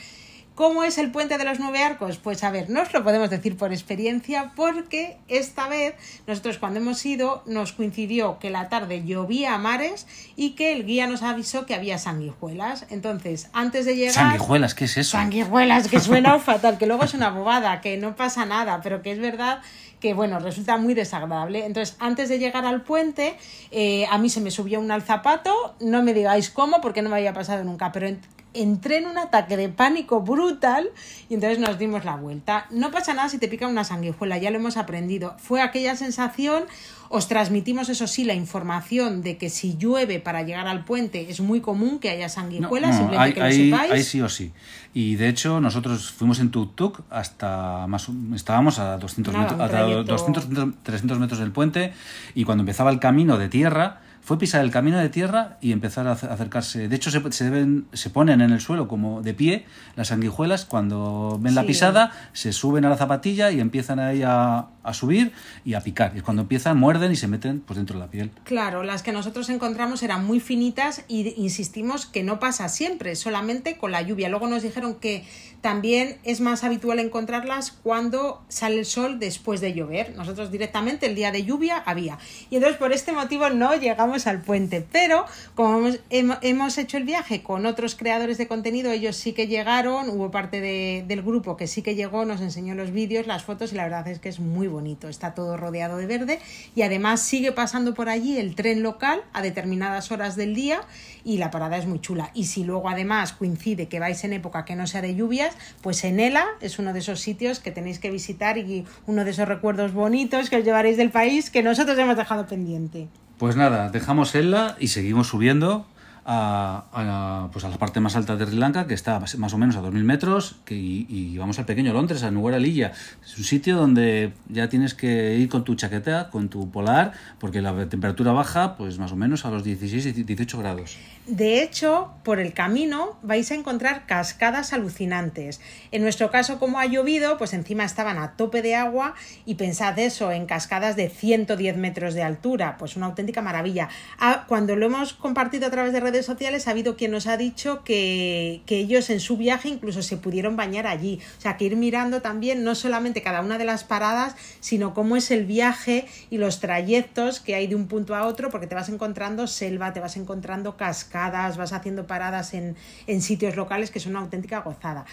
[0.62, 2.17] ¿Cómo es el puente de los nueve arcos?
[2.19, 5.95] Pues a ver, no os lo podemos decir por experiencia porque esta vez
[6.28, 10.86] nosotros cuando hemos ido nos coincidió que la tarde llovía a mares y que el
[10.86, 12.86] guía nos avisó que había sanguijuelas.
[12.91, 14.13] Entonces, antes de llegar...
[14.13, 15.17] Sanguijuelas, ¿qué es eso?
[15.17, 19.13] Sanguijuelas, que suena fatal, que luego es una bobada, que no pasa nada, pero que
[19.13, 19.63] es verdad
[20.00, 21.65] que, bueno, resulta muy desagradable.
[21.65, 23.36] Entonces, antes de llegar al puente,
[23.71, 27.15] eh, a mí se me subió un alzapato, no me digáis cómo, porque no me
[27.15, 28.21] había pasado nunca, pero en-
[28.53, 30.89] entré en un ataque de pánico brutal
[31.29, 32.65] y entonces nos dimos la vuelta.
[32.71, 35.35] No pasa nada si te pica una sanguijuela, ya lo hemos aprendido.
[35.39, 36.63] Fue aquella sensación,
[37.09, 41.39] os transmitimos eso sí, la información de que si llueve para llegar al puente es
[41.39, 43.91] muy común que haya No, sanguijuelas, no, simplemente hay, que lo hay- sepáis.
[43.91, 44.51] hay sí o sí.
[44.93, 48.07] Y de hecho, nosotros fuimos en tuk-tuk hasta más.
[48.35, 50.03] Estábamos a 200 Nada, metros, a trayecto.
[50.03, 51.93] 200, 300 metros del puente.
[52.35, 56.07] Y cuando empezaba el camino de tierra, fue pisar el camino de tierra y empezar
[56.07, 56.88] a ac- acercarse.
[56.88, 60.65] De hecho, se, se deben, se ponen en el suelo como de pie las sanguijuelas.
[60.65, 65.31] Cuando ven la pisada, se suben a la zapatilla y empiezan ahí a, a subir
[65.65, 66.13] y a picar.
[66.15, 68.31] Y cuando empiezan, muerden y se meten pues, dentro de la piel.
[68.43, 73.77] Claro, las que nosotros encontramos eran muy finitas y insistimos que no pasa siempre, solamente
[73.77, 74.29] con la lluvia.
[74.29, 75.25] Luego nos dijeron que
[75.62, 80.15] también es más habitual encontrarlas cuando sale el sol después de llover.
[80.15, 82.17] Nosotros directamente el día de lluvia había.
[82.49, 84.86] Y entonces por este motivo no llegamos al puente.
[84.91, 89.34] Pero como hemos, hemo- hemos hecho el viaje con otros creadores de contenido, ellos sí
[89.34, 93.27] que llegaron, hubo parte de- del grupo que sí que llegó, nos enseñó los vídeos,
[93.27, 95.07] las fotos y la verdad es que es muy bonito.
[95.10, 96.39] Está todo rodeado de verde
[96.75, 100.81] y además sigue pasando por allí el tren local a determinadas horas del día
[101.23, 102.31] y la parada es muy chula.
[102.34, 106.03] Y si luego además coincide que vais en época que no sea de lluvias, pues
[106.03, 109.47] en Ela es uno de esos sitios que tenéis que visitar y uno de esos
[109.47, 113.07] recuerdos bonitos que os llevaréis del país que nosotros hemos dejado pendiente.
[113.41, 115.88] Pues nada, dejamos Ella y seguimos subiendo
[116.27, 119.75] a, pues a la parte más alta de Sri Lanka, que está más o menos
[119.77, 122.91] a 2.000 metros, que, y, vamos al pequeño Londres, a Nuera Lilla.
[123.25, 127.63] Es un sitio donde ya tienes que ir con tu chaqueta, con tu polar, porque
[127.63, 130.99] la temperatura baja pues más o menos a los 16 y 18 grados.
[131.27, 135.62] De hecho, por el camino vais a encontrar cascadas alucinantes.
[135.91, 139.13] En nuestro caso, como ha llovido, pues encima estaban a tope de agua
[139.45, 143.88] y pensad eso, en cascadas de 110 metros de altura, pues una auténtica maravilla.
[144.17, 147.38] Ah, cuando lo hemos compartido a través de redes sociales ha habido quien nos ha
[147.38, 151.19] dicho que, que ellos en su viaje incluso se pudieron bañar allí.
[151.38, 155.17] O sea, que ir mirando también no solamente cada una de las paradas, sino cómo
[155.17, 158.73] es el viaje y los trayectos que hay de un punto a otro, porque te
[158.73, 161.11] vas encontrando selva, te vas encontrando cascadas,
[161.58, 162.76] vas haciendo paradas en,
[163.08, 165.06] en sitios locales que son una auténtica gozada.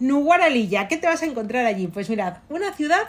[0.00, 1.88] Nuguaralilla, ¿qué te vas a encontrar allí?
[1.88, 3.02] Pues mirad, una ciudad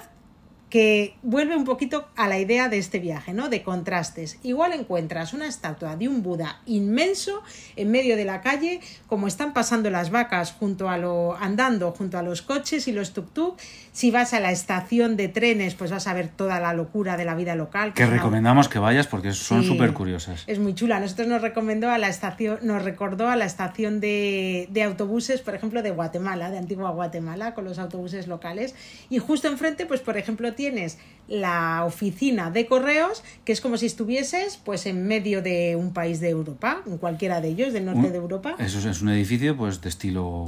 [0.70, 3.50] que vuelve un poquito a la idea de este viaje, ¿no?
[3.50, 4.38] De contrastes.
[4.44, 7.42] Igual encuentras una estatua de un Buda inmenso
[7.76, 12.18] en medio de la calle, como están pasando las vacas junto a lo andando junto
[12.18, 13.56] a los coches y los tuk-tuk.
[13.92, 17.26] Si vas a la estación de trenes, pues vas a ver toda la locura de
[17.26, 17.94] la vida local.
[17.94, 19.68] Que una- recomendamos que vayas porque son Sí.
[19.70, 20.44] súper curiosas.
[20.46, 21.00] Es muy chula.
[21.00, 25.56] Nosotros nos recomendó a la estación, nos recordó a la estación de, de autobuses, por
[25.56, 28.76] ejemplo, de Guatemala, de Antigua Guatemala, con los autobuses locales.
[29.10, 30.98] Y justo enfrente, pues, por ejemplo, tienes
[31.30, 36.20] la oficina de correos, que es como si estuvieses, pues, en medio de un país
[36.20, 38.56] de Europa, en cualquiera de ellos, del norte Un- de Europa.
[38.60, 40.48] Eso es, un edificio pues de estilo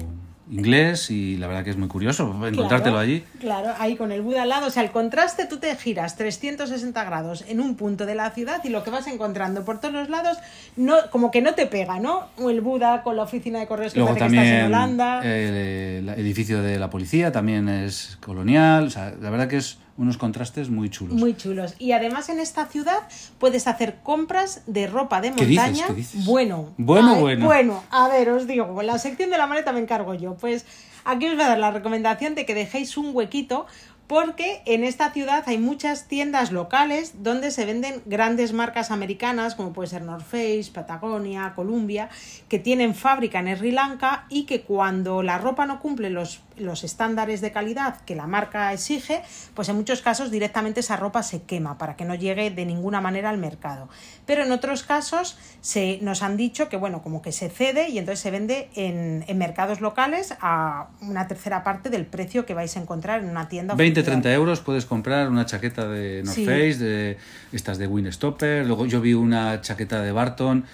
[0.50, 3.24] inglés y la verdad que es muy curioso encontrártelo Claro, allí.
[3.40, 4.68] Claro, ahí con el Buda al lado.
[4.68, 8.60] O sea, el contraste, tú te giras 360 grados en un punto de la ciudad
[8.66, 10.38] y lo que vas encontrando por todos los lados,
[10.76, 12.28] no, como que no te pega, ¿no?
[12.38, 14.98] O el Buda con la oficina de correos que Luego parece que estás en también
[14.98, 15.22] Holanda.
[15.24, 18.88] el, el edificio de la policía también es colonial.
[18.88, 21.16] O sea, la verdad que es unos contrastes muy chulos.
[21.16, 21.76] Muy chulos.
[21.78, 25.64] Y además en esta ciudad puedes hacer compras de ropa de ¿Qué dices?
[25.64, 25.88] montaña.
[25.88, 26.26] ¿Qué dices?
[26.26, 26.74] Bueno.
[26.78, 27.46] Bueno, bueno.
[27.46, 30.36] Bueno, a ver, os digo, la sección de la maleta me encargo yo.
[30.36, 30.66] Pues
[31.06, 33.68] aquí os voy a dar la recomendación de que dejéis un huequito
[34.12, 39.72] porque en esta ciudad hay muchas tiendas locales donde se venden grandes marcas americanas como
[39.72, 42.10] puede ser North Face, Patagonia, Columbia,
[42.50, 46.84] que tienen fábrica en Sri Lanka y que cuando la ropa no cumple los, los
[46.84, 49.22] estándares de calidad que la marca exige,
[49.54, 53.02] pues en muchos casos directamente esa ropa se quema para que no llegue de ninguna
[53.02, 53.90] manera al mercado.
[54.26, 57.98] Pero en otros casos se, nos han dicho que bueno, como que se cede y
[57.98, 62.76] entonces se vende en, en mercados locales a una tercera parte del precio que vais
[62.78, 64.22] a encontrar en una tienda 20, oficial.
[64.22, 66.46] 30 euros puedes comprar una chaqueta de North Sí.
[66.46, 67.18] Face, de
[67.52, 68.66] estas de Winstopper.
[68.66, 70.66] Luego yo vi una chaqueta de Barton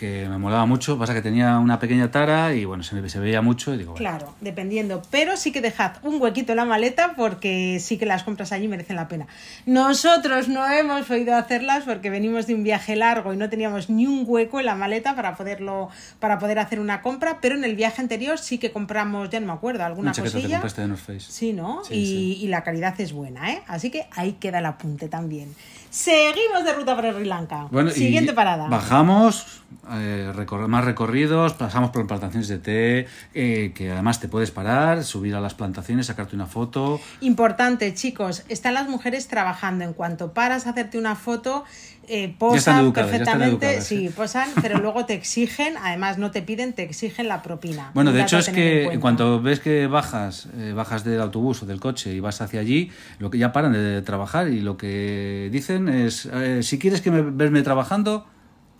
[0.00, 0.98] que me molaba mucho.
[0.98, 3.92] Pasa que tenía una pequeña tara y bueno, se, me- se veía mucho y digo,
[3.92, 5.02] bueno, Claro, dependiendo.
[5.10, 8.66] Pero sí que dejad un huequito en la maleta porque sí que las compras allí
[8.66, 9.26] merecen la pena.
[9.66, 14.06] Nosotros no hemos podido hacerlas porque venimos de un viaje largo y no teníamos ni
[14.06, 17.76] un hueco en la maleta para poderlo, para poder hacer una compra, pero en el
[17.76, 20.56] viaje anterior sí que compramos, ya no me acuerdo, alguna te cosilla.
[20.56, 21.26] compraste de North Face.
[21.30, 21.82] Sí, ¿no?
[21.84, 22.38] Sí, y, sí.
[22.44, 23.62] y la calidad es buena, ¿eh?
[23.66, 25.54] Así que ahí queda el apunte también.
[25.90, 27.66] Seguimos de ruta para Sri Lanka.
[27.70, 28.68] Bueno, Siguiente parada.
[28.68, 34.52] Bajamos, eh, recor- más recorridos, pasamos por plantaciones de té, eh, que además te puedes
[34.52, 37.00] parar, subir a las plantaciones, sacarte una foto.
[37.20, 39.84] Importante, chicos, están las mujeres trabajando.
[39.84, 41.64] En cuanto paras a hacerte una foto,
[42.12, 43.80] eh, posan educadas, perfectamente.
[43.82, 47.92] sí, posan, pero luego te exigen, además no te piden, te exigen la propina.
[47.94, 51.66] Bueno, de hecho es que en cuanto ves que bajas, eh, bajas del autobús o
[51.66, 55.48] del coche y vas hacia allí, lo que ya paran de trabajar y lo que
[55.52, 58.26] dicen es, eh, si quieres que me, verme trabajando,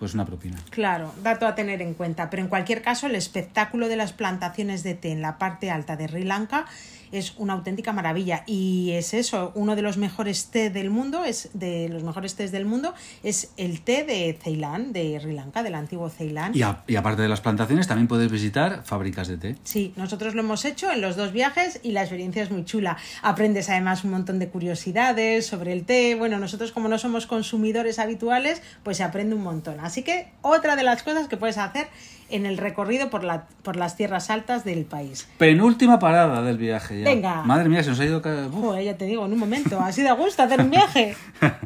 [0.00, 0.56] pues una propina.
[0.70, 2.30] Claro, dato a tener en cuenta.
[2.30, 5.96] Pero en cualquier caso, el espectáculo de las plantaciones de té en la parte alta
[5.96, 6.66] de Sri Lanka
[7.12, 8.44] es una auténtica maravilla.
[8.46, 12.52] Y es eso, uno de los mejores té del mundo, es de los mejores tés
[12.52, 16.52] del mundo, es el té de Ceilán, de Sri Lanka, del antiguo Ceilán.
[16.54, 19.56] Y, a- y aparte de las plantaciones, también puedes visitar fábricas de té.
[19.64, 22.96] Sí, nosotros lo hemos hecho en los dos viajes y la experiencia es muy chula.
[23.22, 26.14] Aprendes además un montón de curiosidades sobre el té.
[26.14, 29.80] Bueno, nosotros como no somos consumidores habituales, pues se aprende un montón.
[29.80, 31.88] Así que otra de las cosas que puedes hacer
[32.30, 35.28] en el recorrido por, la, por las tierras altas del país.
[35.38, 37.04] Penúltima parada del viaje ya.
[37.04, 37.42] Venga.
[37.42, 38.22] Madre mía, se nos ha ido...
[38.22, 41.16] Joder, ya te digo, en un momento, así de gusto hacer un viaje.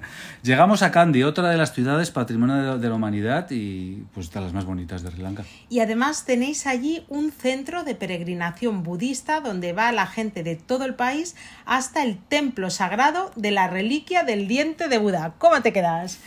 [0.43, 4.41] Llegamos a Kandy, otra de las ciudades patrimonio de, de la humanidad y pues de
[4.41, 5.45] las más bonitas de Sri Lanka.
[5.69, 10.85] Y además tenéis allí un centro de peregrinación budista donde va la gente de todo
[10.85, 15.35] el país hasta el templo sagrado de la reliquia del diente de Buda.
[15.39, 16.19] ¿Cómo te quedas?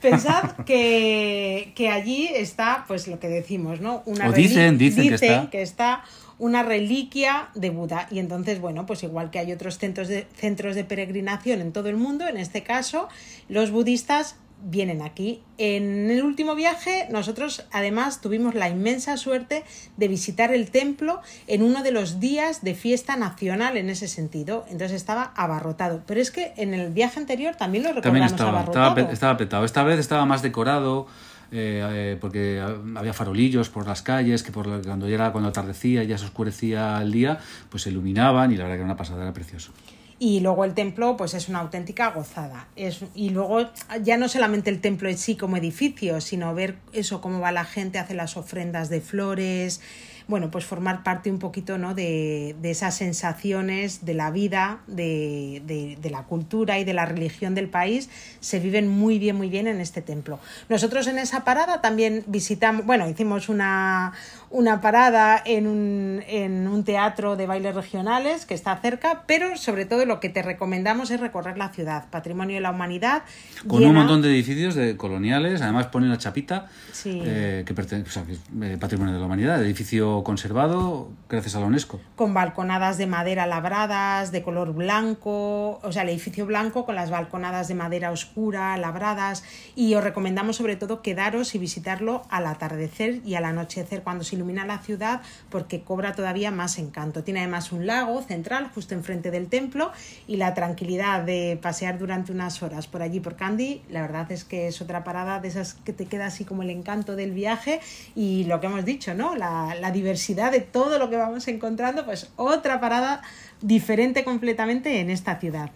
[0.00, 4.02] Pensad que, que allí está, pues lo que decimos, ¿no?
[4.06, 5.50] Una O dicen, que está.
[5.50, 6.04] que está
[6.38, 8.08] una reliquia de Buda.
[8.10, 11.88] Y entonces, bueno, pues igual que hay otros centros de, centros de peregrinación en todo
[11.88, 13.08] el mundo, en este caso,
[13.48, 15.42] los budistas vienen aquí.
[15.58, 19.64] En el último viaje, nosotros además tuvimos la inmensa suerte
[19.96, 24.64] de visitar el templo en uno de los días de fiesta nacional en ese sentido.
[24.68, 26.02] Entonces estaba abarrotado.
[26.06, 28.88] Pero es que en el viaje anterior también lo También recordamos estaba, abarrotado.
[28.96, 29.64] estaba, estaba petado.
[29.64, 31.06] Esta vez estaba más decorado
[31.52, 32.60] eh, eh, porque
[32.96, 36.18] había farolillos por las calles que por la- cuando ya era cuando atardecía y ya
[36.18, 37.38] se oscurecía el día,
[37.70, 39.72] pues se iluminaban y la verdad que era una pasada, era precioso.
[40.18, 42.68] Y luego el templo pues es una auténtica gozada.
[42.76, 43.70] Es, y luego
[44.02, 47.64] ya no solamente el templo en sí como edificio, sino ver eso, cómo va la
[47.64, 49.80] gente, hace las ofrendas de flores,
[50.28, 51.94] bueno, pues formar parte un poquito ¿no?
[51.94, 57.06] de, de esas sensaciones de la vida, de, de, de, la cultura y de la
[57.06, 58.10] religión del país,
[58.40, 60.40] se viven muy bien, muy bien en este templo.
[60.68, 64.14] Nosotros en esa parada también visitamos, bueno, hicimos una,
[64.50, 69.84] una parada en un, en un teatro de bailes regionales que está cerca, pero sobre
[69.84, 73.22] todo lo que te recomendamos es recorrer la ciudad, patrimonio de la humanidad.
[73.68, 73.90] Con llena...
[73.90, 77.20] un montón de edificios de coloniales, además pone una chapita sí.
[77.24, 78.24] eh, que pertenece, o sea,
[78.62, 82.00] eh, patrimonio de la humanidad, edificio conservado gracias a la UNESCO.
[82.14, 87.10] Con balconadas de madera labradas, de color blanco, o sea, el edificio blanco con las
[87.10, 93.20] balconadas de madera oscura, labradas, y os recomendamos sobre todo quedaros y visitarlo al atardecer
[93.24, 97.24] y al anochecer cuando se ilumina la ciudad porque cobra todavía más encanto.
[97.24, 99.92] Tiene además un lago central justo enfrente del templo
[100.26, 104.44] y la tranquilidad de pasear durante unas horas por allí por Candy, la verdad es
[104.44, 107.80] que es otra parada de esas que te queda así como el encanto del viaje
[108.14, 109.34] y lo que hemos dicho, ¿no?
[109.34, 113.22] La, la diversidad de todo lo que vamos encontrando, pues otra parada
[113.60, 115.70] diferente completamente en esta ciudad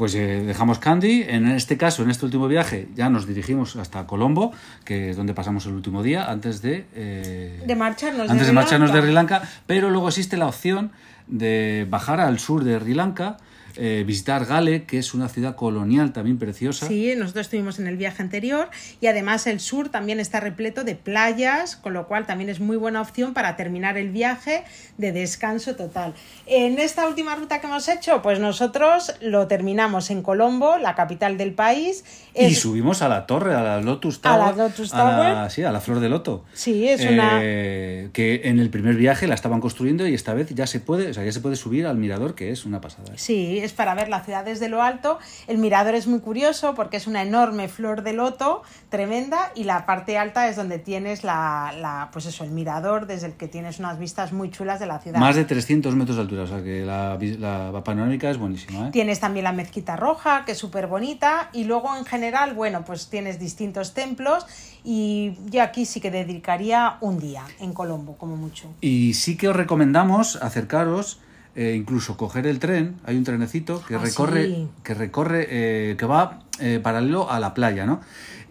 [0.00, 1.26] pues eh, dejamos Candy.
[1.28, 4.50] En este caso, en este último viaje, ya nos dirigimos hasta Colombo,
[4.82, 8.52] que es donde pasamos el último día, antes de, eh, de marcharnos, antes de, de
[8.54, 9.42] marcharnos de Sri Lanka.
[9.66, 10.90] Pero luego existe la opción
[11.26, 13.36] de bajar al sur de Sri Lanka
[13.82, 16.86] eh, visitar Gale, que es una ciudad colonial también preciosa.
[16.86, 18.68] Sí, nosotros estuvimos en el viaje anterior
[19.00, 22.76] y además el sur también está repleto de playas, con lo cual también es muy
[22.76, 24.64] buena opción para terminar el viaje
[24.98, 26.12] de descanso total.
[26.44, 31.38] En esta última ruta que hemos hecho, pues nosotros lo terminamos en Colombo, la capital
[31.38, 32.04] del país.
[32.34, 32.52] Es...
[32.52, 34.40] Y subimos a la torre, a la Lotus Tower.
[34.40, 35.04] A la Lotus Tower.
[35.04, 36.44] A la, sí, a la flor de loto.
[36.52, 37.40] Sí, es una...
[37.42, 41.10] Eh, que en el primer viaje la estaban construyendo y esta vez ya se puede,
[41.10, 43.12] o sea, ya se puede subir al mirador, que es una pasada.
[43.16, 45.18] Sí, es para ver la ciudad desde lo alto.
[45.46, 49.86] El mirador es muy curioso porque es una enorme flor de loto tremenda y la
[49.86, 53.78] parte alta es donde tienes la, la pues eso, el mirador desde el que tienes
[53.78, 55.18] unas vistas muy chulas de la ciudad.
[55.18, 58.88] Más de 300 metros de altura, o sea que la, la panorámica es buenísima.
[58.88, 58.90] ¿eh?
[58.92, 63.08] Tienes también la mezquita roja, que es súper bonita, y luego en general, bueno, pues
[63.08, 64.46] tienes distintos templos
[64.84, 68.68] y yo aquí sí que dedicaría un día en Colombo, como mucho.
[68.80, 71.18] Y sí que os recomendamos acercaros
[71.56, 74.68] eh, incluso coger el tren, hay un trenecito que Ah, recorre, sí.
[74.84, 78.00] que recorre, eh, que va eh, paralelo a la playa, ¿no?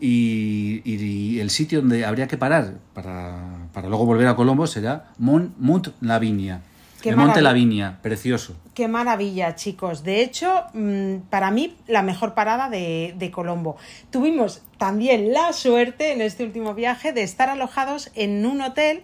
[0.01, 0.95] Y, y-
[1.35, 3.37] y el sitio donde habría que parar para,
[3.73, 6.61] para luego volver a Colombo será Mont, Mont Lavinia.
[7.01, 7.41] Qué el Monte.
[7.41, 8.55] Lavinia, precioso.
[8.73, 10.03] Qué maravilla, chicos.
[10.03, 13.77] De hecho, mm, para mí, la mejor parada de, de Colombo.
[14.09, 19.03] Tuvimos también la suerte en este último viaje de estar alojados en un hotel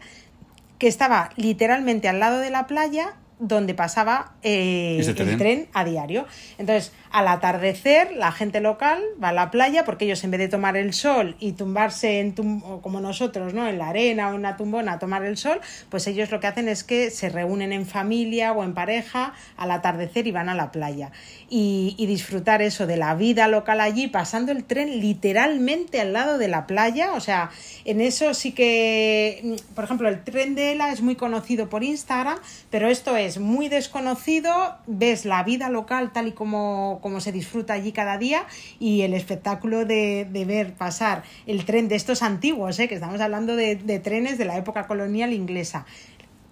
[0.80, 5.38] que estaba literalmente al lado de la playa donde pasaba eh, el tren.
[5.38, 6.26] tren a diario.
[6.58, 10.50] Entonces, al atardecer, la gente local va a la playa porque ellos en vez de
[10.50, 13.66] tomar el sol y tumbarse en como nosotros, ¿no?
[13.70, 16.48] En la arena o en una tumbona a tomar el sol, pues ellos lo que
[16.48, 20.56] hacen es que se reúnen en familia o en pareja al atardecer y van a
[20.56, 21.14] la playa.
[21.48, 26.38] Y, y disfrutar eso de la vida local allí, pasando el tren literalmente al lado
[26.38, 27.14] de la playa.
[27.14, 27.50] O sea,
[27.86, 32.40] en eso sí que, por ejemplo, el tren de Ela es muy conocido por Instagram,
[32.70, 37.74] pero esto es muy desconocido, ves la vida local tal y como, como se disfruta
[37.74, 38.48] allí cada día
[38.80, 42.88] y el espectáculo de, de ver pasar el tren de estos antiguos, ¿eh?
[42.88, 45.86] que estamos hablando de, de trenes de la época colonial inglesa,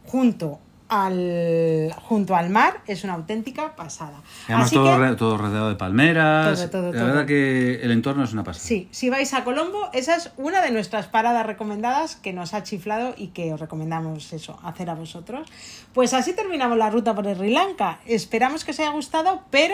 [0.06, 4.22] junto al, junto al mar, es una auténtica pasada.
[4.46, 6.70] Además, Así todo, que- re- todo rodeado de palmeras.
[6.70, 8.64] Todo, todo, la verdad que el entorno es una pasada.
[8.68, 12.62] Sí, si vais a Colombo, esa es una de nuestras paradas recomendadas que nos ha
[12.62, 15.50] chiflado y que os recomendamos eso, hacer a vosotros.
[15.94, 18.00] Pues así terminamos la ruta por Sri Lanka.
[18.06, 19.74] Esperamos que os haya gustado, pero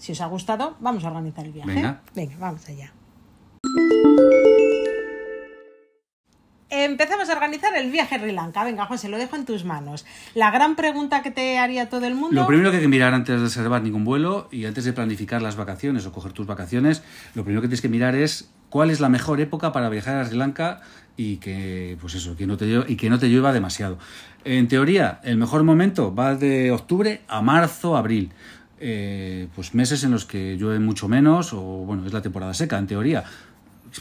[0.00, 1.74] si os ha gustado, vamos a organizar el viaje.
[1.74, 2.00] Venga.
[2.14, 2.90] Venga, vamos allá.
[6.70, 8.64] Empezamos a organizar el viaje a Sri Lanka.
[8.64, 10.06] Venga, José, lo dejo en tus manos.
[10.34, 12.40] La gran pregunta que te haría todo el mundo.
[12.40, 15.42] Lo primero que hay que mirar antes de reservar ningún vuelo y antes de planificar
[15.42, 17.02] las vacaciones o coger tus vacaciones,
[17.34, 20.24] lo primero que tienes que mirar es cuál es la mejor época para viajar a
[20.24, 20.80] Sri Lanka
[21.16, 23.98] y que, pues eso, que no te y que no te llueva demasiado.
[24.44, 28.32] En teoría, el mejor momento va de octubre a marzo, abril.
[28.82, 32.78] Eh, pues meses en los que llueve mucho menos o bueno, es la temporada seca,
[32.78, 33.24] en teoría.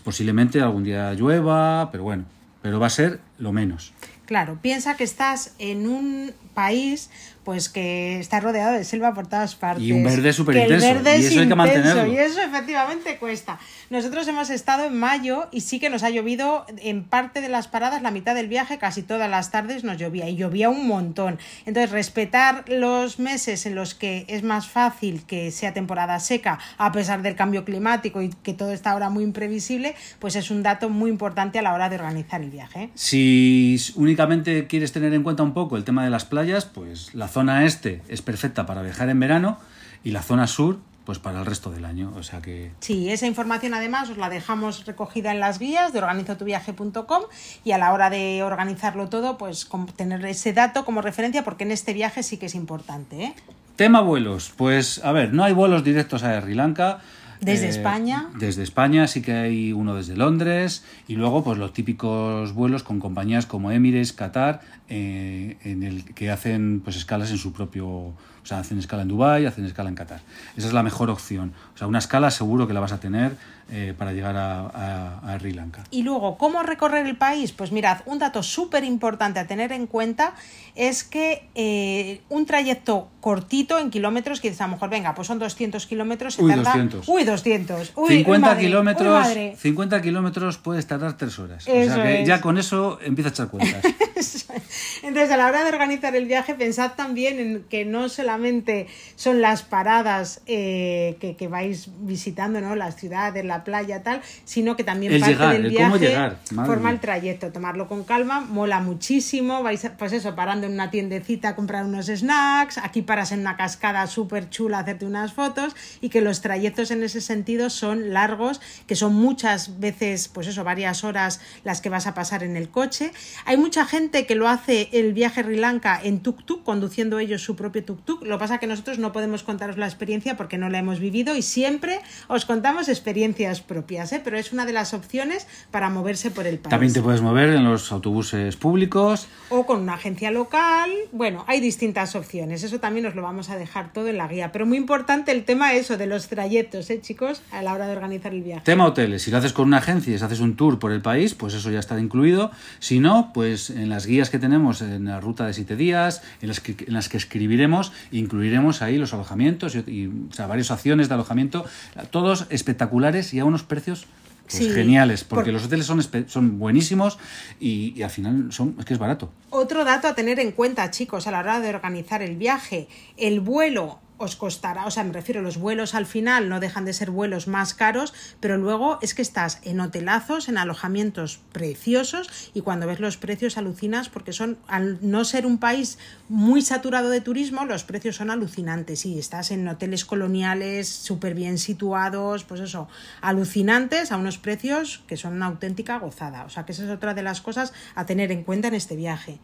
[0.03, 2.23] Posiblemente algún día llueva, pero bueno,
[2.61, 3.91] pero va a ser lo menos.
[4.25, 7.09] Claro, piensa que estás en un país
[7.49, 9.83] pues que está rodeado de selva por todas partes.
[9.83, 12.05] Y un verde súper el intenso, verde y es eso hay que mantenerlo.
[12.05, 13.57] Y eso efectivamente cuesta.
[13.89, 17.67] Nosotros hemos estado en mayo y sí que nos ha llovido en parte de las
[17.67, 21.39] paradas, la mitad del viaje, casi todas las tardes nos llovía y llovía un montón.
[21.65, 26.91] Entonces, respetar los meses en los que es más fácil que sea temporada seca, a
[26.91, 30.91] pesar del cambio climático y que todo está ahora muy imprevisible, pues es un dato
[30.91, 32.91] muy importante a la hora de organizar el viaje.
[32.93, 37.27] Si únicamente quieres tener en cuenta un poco el tema de las playas, pues la
[37.27, 39.57] zona este es perfecta para viajar en verano
[40.03, 42.11] y la zona sur, pues para el resto del año.
[42.15, 45.99] O sea que Sí, esa información además os la dejamos recogida en las guías de
[45.99, 47.23] organizotuviaje.com
[47.63, 51.71] y a la hora de organizarlo todo, pues tener ese dato como referencia porque en
[51.71, 53.23] este viaje sí que es importante.
[53.23, 53.33] ¿eh?
[53.75, 54.51] Tema vuelos.
[54.55, 56.99] Pues a ver, no hay vuelos directos a Sri Lanka.
[57.41, 58.27] Desde España.
[58.37, 62.99] Desde España sí que hay uno desde Londres y luego pues los típicos vuelos con
[62.99, 68.15] compañías como Emirates, Qatar, eh, en el que hacen pues escalas en su propio, o
[68.43, 70.19] sea, hacen escala en Dubái, hacen escala en Qatar.
[70.57, 71.53] Esa es la mejor opción.
[71.75, 73.37] O sea, una escala seguro que la vas a tener
[73.71, 75.83] eh, para llegar a, a- a Sri Lanka.
[75.91, 77.51] Y luego, ¿cómo recorrer el país?
[77.51, 80.33] Pues mirad, un dato súper importante a tener en cuenta
[80.75, 85.27] es que eh, un trayecto cortito en kilómetros, que dices a lo mejor, venga, pues
[85.27, 86.63] son 200 kilómetros, se Uy, tarda...
[86.71, 87.07] 200.
[87.09, 87.93] Uy, 200.
[87.95, 89.55] Uy, 50 uy, madre, uy, kilómetros, madre.
[89.57, 91.67] 50 kilómetros puedes tardar tres horas.
[91.67, 92.27] o sea que es.
[92.27, 93.83] ya con eso empieza a echar cuentas.
[95.03, 99.41] Entonces, a la hora de organizar el viaje, pensad también en que no solamente son
[99.41, 102.75] las paradas eh, que, que vais visitando, ¿no?
[102.75, 105.97] Las ciudades, la playa, tal, sino que también El parte llegar, del el viaje cómo
[105.97, 107.51] llegar, madre forma el trayecto.
[107.51, 109.63] Tomarlo con calma, mola muchísimo.
[109.63, 112.77] Vais, pues eso, parando en una tiendecita a comprar unos snacks.
[112.77, 115.75] Aquí paras en una cascada súper chula a hacerte unas fotos.
[116.01, 120.63] Y que los trayectos en ese sentido son largos, que son muchas veces, pues eso,
[120.63, 123.11] varias horas las que vas a pasar en el coche.
[123.45, 127.41] Hay mucha gente que lo hace el viaje a Sri Lanka en tuk-tuk, conduciendo ellos
[127.41, 128.23] su propio tuk-tuk.
[128.23, 131.35] Lo que pasa que nosotros no podemos contaros la experiencia porque no la hemos vivido
[131.35, 134.21] y siempre os contamos experiencias propias, ¿eh?
[134.23, 136.69] pero es una de las opciones para moverse por el país.
[136.69, 139.27] También te puedes mover en los autobuses públicos.
[139.49, 140.91] O con una agencia local.
[141.11, 142.63] Bueno, hay distintas opciones.
[142.63, 144.51] Eso también os lo vamos a dejar todo en la guía.
[144.51, 147.41] Pero muy importante el tema eso de los trayectos, ¿eh, chicos?
[147.51, 148.61] A la hora de organizar el viaje.
[148.63, 149.23] Tema hoteles.
[149.23, 151.53] Si lo haces con una agencia y si haces un tour por el país, pues
[151.53, 152.51] eso ya está incluido.
[152.79, 156.49] Si no, pues en las guías que tenemos en la ruta de siete días, en
[156.49, 160.71] las que, en las que escribiremos, incluiremos ahí los alojamientos y, y, o sea, varias
[160.71, 161.65] opciones de alojamiento,
[162.11, 164.05] todos espectaculares y a unos precios
[164.43, 167.19] pues, Sí, geniales, porque por- los hoteles son, son buenísimos
[167.59, 169.31] y, y al final son, es que es barato.
[169.51, 172.87] Otro dato a tener en cuenta, chicos, a la hora de organizar el viaje.
[173.15, 176.93] El vuelo os costará, o sea, me refiero, los vuelos al final no dejan de
[176.93, 182.61] ser vuelos más caros, pero luego es que estás en hotelazos, en alojamientos preciosos y
[182.61, 185.97] cuando ves los precios alucinas porque son, al no ser un país
[186.27, 191.57] muy saturado de turismo, los precios son alucinantes y estás en hoteles coloniales súper bien
[191.57, 192.87] situados, pues eso,
[193.21, 196.43] alucinantes a unos precios que son una auténtica gozada.
[196.43, 198.95] O sea, que esa es otra de las cosas a tener en cuenta en este
[198.95, 199.39] viaje.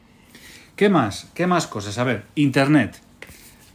[0.75, 1.29] ¿Qué más?
[1.33, 1.97] ¿Qué más cosas?
[1.97, 3.04] A ver, Internet.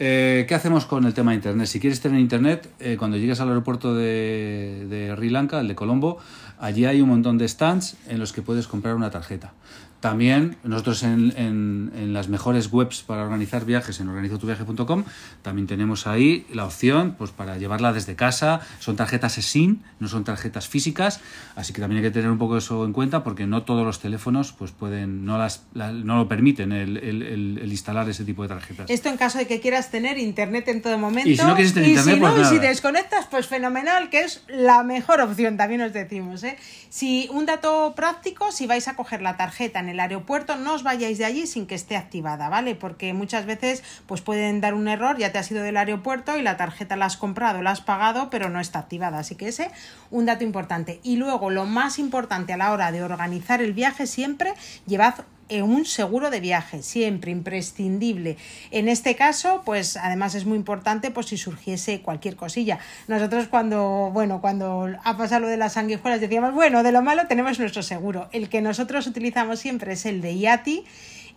[0.03, 1.67] Eh, ¿Qué hacemos con el tema de Internet?
[1.67, 5.75] Si quieres tener Internet, eh, cuando llegues al aeropuerto de, de Sri Lanka, el de
[5.75, 6.17] Colombo,
[6.59, 9.53] allí hay un montón de stands en los que puedes comprar una tarjeta.
[10.01, 15.05] También nosotros en, en- en las mejores webs para organizar viajes, en organizotuviaje.com,
[15.43, 18.61] también tenemos ahí la opción pues, para llevarla desde casa.
[18.79, 21.21] Son tarjetas SIM, no son tarjetas físicas,
[21.55, 24.01] así que también hay que tener un poco eso en cuenta porque no todos los
[24.01, 28.25] teléfonos pues, pueden, no, las, la- no lo permiten el, el- el- el instalar ese
[28.25, 28.89] tipo de tarjetas.
[28.89, 31.29] Esto en caso de que quieras tener internet en todo momento.
[31.29, 32.69] Y si no quieres tener y internet, si pues no, y si nada.
[32.69, 36.43] desconectas, pues fenomenal, que es la mejor opción, también os decimos.
[36.45, 36.57] ¿eh?
[36.89, 40.83] Si un dato práctico, si vais a coger la tarjeta en el aeropuerto, no os
[40.83, 42.75] vayáis de allí sin que esté activada, ¿vale?
[42.75, 46.43] Porque muchas veces pues pueden dar un error, ya te has ido del aeropuerto y
[46.43, 49.19] la tarjeta la has comprado, la has pagado, pero no está activada.
[49.19, 49.71] Así que ese,
[50.11, 51.01] un dato importante.
[51.03, 54.55] Y luego, lo más importante a la hora de organizar el viaje, siempre
[54.87, 55.25] llevad
[55.63, 58.37] un seguro de viaje, siempre imprescindible.
[58.71, 62.79] En este caso, pues además es muy importante pues si surgiese cualquier cosilla.
[63.09, 67.27] Nosotros cuando, bueno, cuando ha pasado lo de las sanguijuelas decíamos, bueno, de lo malo
[67.27, 68.29] tenemos nuestro seguro.
[68.33, 70.85] El que nosotros utilizamos siempre es el de IATI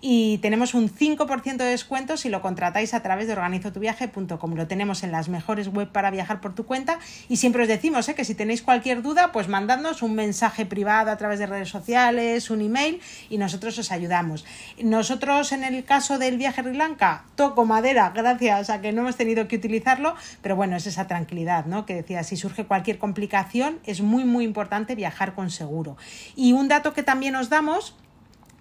[0.06, 4.54] y tenemos un 5% de descuento si lo contratáis a través de organizotuviaje.com.
[4.54, 7.00] Lo tenemos en las mejores web para viajar por tu cuenta
[7.30, 8.14] y siempre os decimos ¿eh?
[8.14, 12.50] que si tenéis cualquier duda, pues mandadnos un mensaje privado a través de redes sociales,
[12.50, 13.00] un email
[13.30, 14.44] y nosotros os ayudamos.
[14.84, 19.04] Nosotros en el caso del viaje a Sri Lanka, toco madera gracias a que no
[19.04, 21.86] hemos tenido que utilizarlo, pero bueno, es esa tranquilidad, ¿no?
[21.86, 25.96] Que decía, si surge cualquier complicación, es muy muy importante viajar con seguro.
[26.36, 27.96] Y un dato que también os damos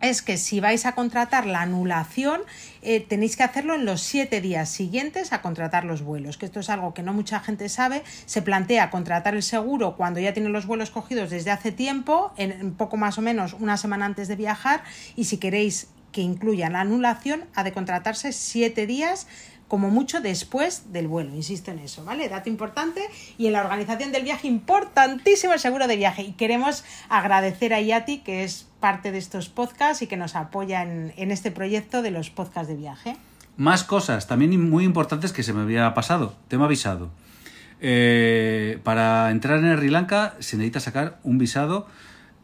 [0.02, 2.42] es que si vais a contratar la anulación,
[2.82, 6.60] eh, tenéis que hacerlo en los siete días siguientes a contratar los vuelos, que esto
[6.60, 8.02] es algo que no mucha gente sabe.
[8.26, 12.74] Se plantea contratar el seguro cuando ya tiene los vuelos cogidos desde hace tiempo, en
[12.74, 14.82] poco más o menos una semana antes de viajar,
[15.16, 19.26] y si queréis que incluya la anulación, ha de contratarse siete días
[19.72, 22.28] como mucho después del vuelo, insisto en eso, ¿vale?
[22.28, 23.00] Dato importante
[23.38, 27.80] y en la organización del viaje importantísimo el seguro de viaje y queremos agradecer a
[27.80, 32.10] Yati que es parte de estos podcasts y que nos apoya en, este proyecto de
[32.10, 33.16] los podcasts de viaje.
[33.56, 37.08] Más cosas, también muy importantes que se me había pasado, tema visado.
[37.80, 41.86] Eh, para entrar en Sri Lanka se necesita sacar un visado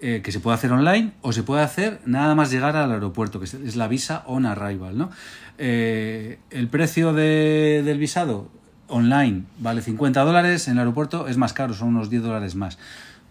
[0.00, 3.40] eh, que se puede hacer online o se puede hacer nada más llegar al aeropuerto,
[3.40, 4.96] que es la visa on arrival.
[4.96, 5.10] ¿no?
[5.58, 8.48] Eh, el precio del visado
[8.86, 12.78] online vale 50 dólares, en el aeropuerto es más caro, son unos 10 dólares más.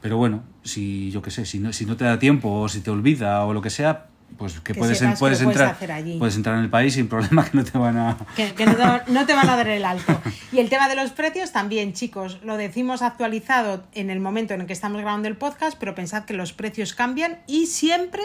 [0.02, 2.82] Pero bueno, si yo qué sé, si no, si no te da tiempo o si
[2.82, 4.08] te olvida o lo que sea,
[4.38, 5.78] pues que, puedes, puedes, entrar
[6.20, 9.12] puedes entrar en el país sin problema que no te van a que, no, te,
[9.12, 10.22] no, te, van a dar el alto.
[10.52, 12.40] Y el tema de los precios también chicos.
[12.44, 16.26] Lo decimos actualizado en el momento en el que estamos grabando el podcast pero pensad
[16.26, 18.22] que los precios cambian y siempre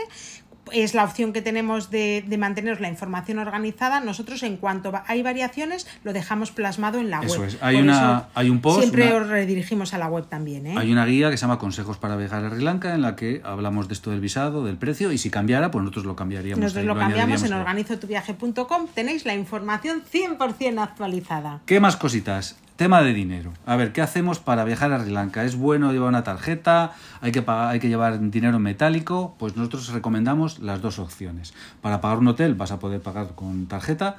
[0.72, 4.00] es la opción que tenemos de, de, mantener la información organizada.
[4.00, 7.48] Nosotros, en cuanto hay variaciones, lo dejamos plasmado en la eso web.
[7.48, 7.58] Es.
[7.60, 8.80] Hay, una, hay un post.
[8.80, 10.66] Siempre os redirigimos a la web también.
[10.66, 10.74] ¿eh?
[10.76, 13.40] Hay una guía que se llama Consejos para viajar a Sri Lanka, en la que
[13.44, 16.62] hablamos de esto del visado, del precio, y si cambiara, pues nosotros lo cambiaríamos.
[16.62, 18.86] Nosotros lo, cambiamos en organizotuviaje.com.
[18.94, 21.60] Tenéis la información 100% actualizada.
[21.66, 22.56] ¿Qué más cositas?
[22.76, 23.52] Tema de dinero.
[23.66, 25.44] A ver, ¿qué hacemos para viajar a Sri Lanka?
[25.44, 26.92] ¿Es bueno llevar una tarjeta?
[27.20, 29.34] ¿Hay que, pagar, hay que llevar dinero metálico?
[29.38, 31.52] Pues nosotros recomendamos las dos opciones.
[31.82, 34.16] Para pagar un hotel vas a poder pagar con tarjeta.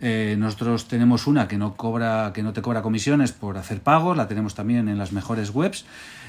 [0.00, 4.16] Eh, nosotros tenemos una que no cobra, que no te cobra comisiones por hacer pagos,
[4.16, 5.86] la tenemos también en las mejores webs.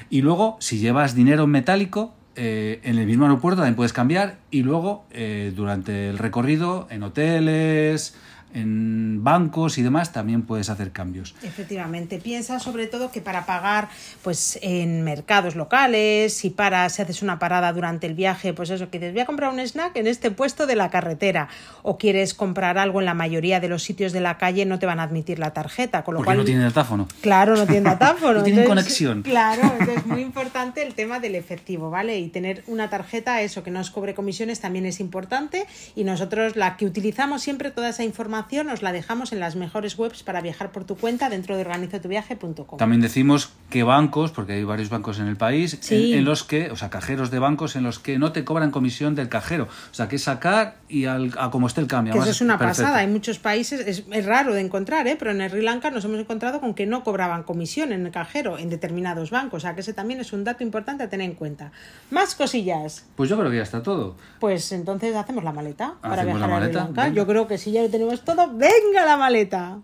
[0.08, 4.38] Y luego, si llevas dinero metálico, eh, en el mismo aeropuerto también puedes cambiar.
[4.50, 8.14] Y luego, eh, durante el recorrido, en hoteles,
[8.56, 11.34] en bancos y demás también puedes hacer cambios.
[11.42, 13.88] Efectivamente, piensa sobre todo que para pagar
[14.22, 18.88] pues en mercados locales, si para si haces una parada durante el viaje, pues eso
[18.88, 21.48] que dices, voy a comprar un snack en este puesto de la carretera
[21.82, 24.86] o quieres comprar algo en la mayoría de los sitios de la calle no te
[24.86, 27.08] van a admitir la tarjeta, con lo Porque cual no tiene datáfono.
[27.20, 28.38] Claro, no tiene datáfono.
[28.38, 29.22] no tienen conexión.
[29.22, 32.18] Claro, es muy importante el tema del efectivo, ¿vale?
[32.18, 36.56] Y tener una tarjeta, eso que no os cobre comisiones también es importante y nosotros
[36.56, 40.40] la que utilizamos siempre toda esa información nos la dejamos en las mejores webs para
[40.40, 42.78] viajar por tu cuenta dentro de organizotuviaje.com.
[42.78, 46.76] También decimos que bancos, porque hay varios bancos en el país, en, los que, o
[46.76, 49.64] sea, cajeros de bancos en los que no te cobran comisión del cajero.
[49.64, 52.14] O sea, que sacar y al, a como esté el cambio.
[52.14, 52.98] eso es una pasada.
[52.98, 55.16] Hay muchos países, es, raro de encontrar, ¿eh?
[55.18, 58.58] pero en Sri Lanka nos hemos encontrado con que no cobraban comisión en el cajero
[58.58, 59.56] en determinados bancos.
[59.56, 61.72] O sea, que ese también es un dato importante a tener en cuenta.
[62.10, 63.04] Más cosillas.
[63.16, 64.16] Pues yo creo que ya está todo.
[64.40, 67.08] Pues entonces hacemos la maleta para viajar a Sri Lanka.
[67.08, 69.78] Yo creo que si ya lo tenemos venga la maleta.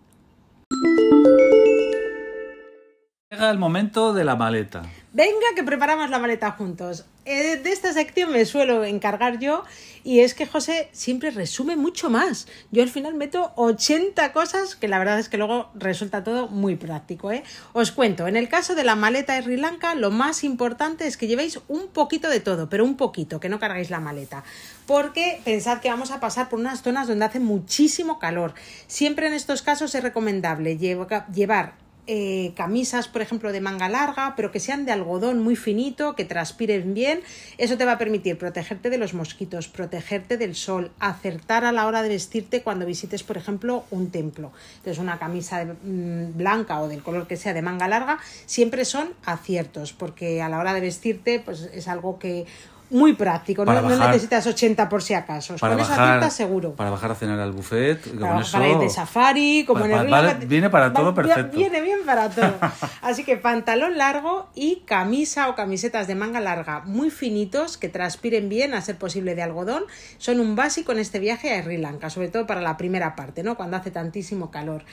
[3.30, 4.82] Llega el momento de la maleta.
[5.14, 7.04] Venga, que preparamos la maleta juntos.
[7.26, 9.62] Eh, de esta sección me suelo encargar yo
[10.04, 12.48] y es que José siempre resume mucho más.
[12.70, 16.76] Yo al final meto 80 cosas que la verdad es que luego resulta todo muy
[16.76, 17.30] práctico.
[17.30, 17.44] ¿eh?
[17.74, 21.18] Os cuento, en el caso de la maleta de Sri Lanka lo más importante es
[21.18, 24.44] que llevéis un poquito de todo, pero un poquito, que no cargáis la maleta.
[24.86, 28.54] Porque pensad que vamos a pasar por unas zonas donde hace muchísimo calor.
[28.86, 34.50] Siempre en estos casos es recomendable llevar eh, camisas, por ejemplo, de manga larga, pero
[34.50, 37.20] que sean de algodón muy finito, que transpiren bien.
[37.59, 41.86] Eso te va a permitir protegerte de los mosquitos, protegerte del sol, acertar a la
[41.86, 44.50] hora de vestirte cuando visites, por ejemplo, un templo.
[44.78, 49.14] Entonces, una camisa mm, blanca o del color que sea de manga larga, siempre son
[49.24, 52.46] aciertos, porque a la hora de vestirte, pues es algo que
[52.93, 55.57] muy práctico, no, necesitas 80 por si acaso.
[55.57, 56.74] Para con bajar, esa seguro.
[56.74, 57.99] Para bajar a cenar al buffet.
[58.20, 61.57] Para bajar de safari, como en el Viene para todo perfecto.
[61.57, 62.55] Viene bien para todo.
[63.03, 68.49] Así que pantalón largo y camisa o camisetas de manga larga muy finitos que transpiren
[68.49, 69.84] bien, a ser posible de algodón,
[70.18, 73.43] son un básico en este viaje a Sri Lanka, sobre todo para la primera parte,
[73.43, 73.57] ¿no?
[73.57, 74.84] Cuando hace tantísimo calor.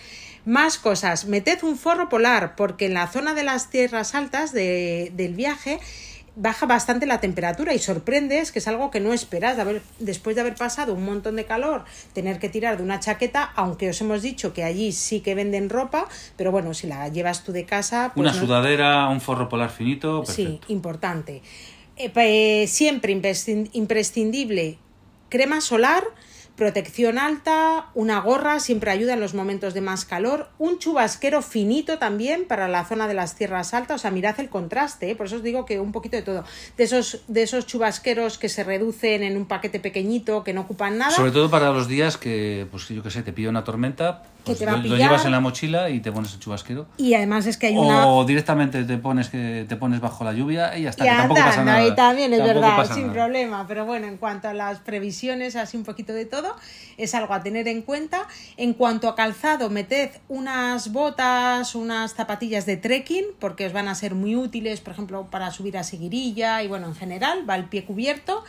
[0.45, 5.33] Más cosas, meted un forro polar, porque en la zona de las tierras altas del
[5.35, 5.79] viaje
[6.35, 10.35] baja bastante la temperatura y sorprendes que es algo que no esperas de haber, después
[10.35, 14.01] de haber pasado un montón de calor, tener que tirar de una chaqueta, aunque os
[14.01, 16.07] hemos dicho que allí sí que venden ropa,
[16.37, 18.11] pero bueno, si la llevas tú de casa...
[18.15, 20.25] Pues una sudadera, un forro polar finito.
[20.25, 21.41] Sí, importante.
[21.97, 23.11] Eh, siempre
[23.73, 24.77] imprescindible
[25.29, 26.03] crema solar
[26.59, 31.97] protección alta, una gorra siempre ayuda en los momentos de más calor, un chubasquero finito
[31.97, 35.15] también para la zona de las tierras altas, o sea, mirad el contraste, ¿eh?
[35.15, 36.43] por eso os digo que un poquito de todo,
[36.77, 40.97] de esos, de esos chubasqueros que se reducen en un paquete pequeñito, que no ocupan
[40.97, 41.11] nada.
[41.11, 44.55] Sobre todo para los días que, pues yo qué sé, te pilla una tormenta, Que
[44.55, 46.87] pues te va a lo, llevas en la mochila y te pones el chubasquero.
[46.97, 48.07] Y además es que hay una...
[48.07, 51.15] O directamente te pones que te pones bajo la lluvia y ya está, Y que
[51.15, 51.85] tampoco pasa nada.
[51.87, 53.13] y también es Tampoco verdad, sin nada.
[53.13, 53.65] problema.
[53.67, 56.55] Pero bueno, en cuanto a las previsiones, así un poquito de todo,
[56.97, 58.27] es algo a tener en cuenta.
[58.57, 63.95] En cuanto a calzado, meted unas botas, unas zapatillas de trekking, porque os van a
[63.95, 67.65] ser muy útiles, por ejemplo, para subir a Seguirilla y bueno, en general, va el
[67.65, 68.43] pie cubierto.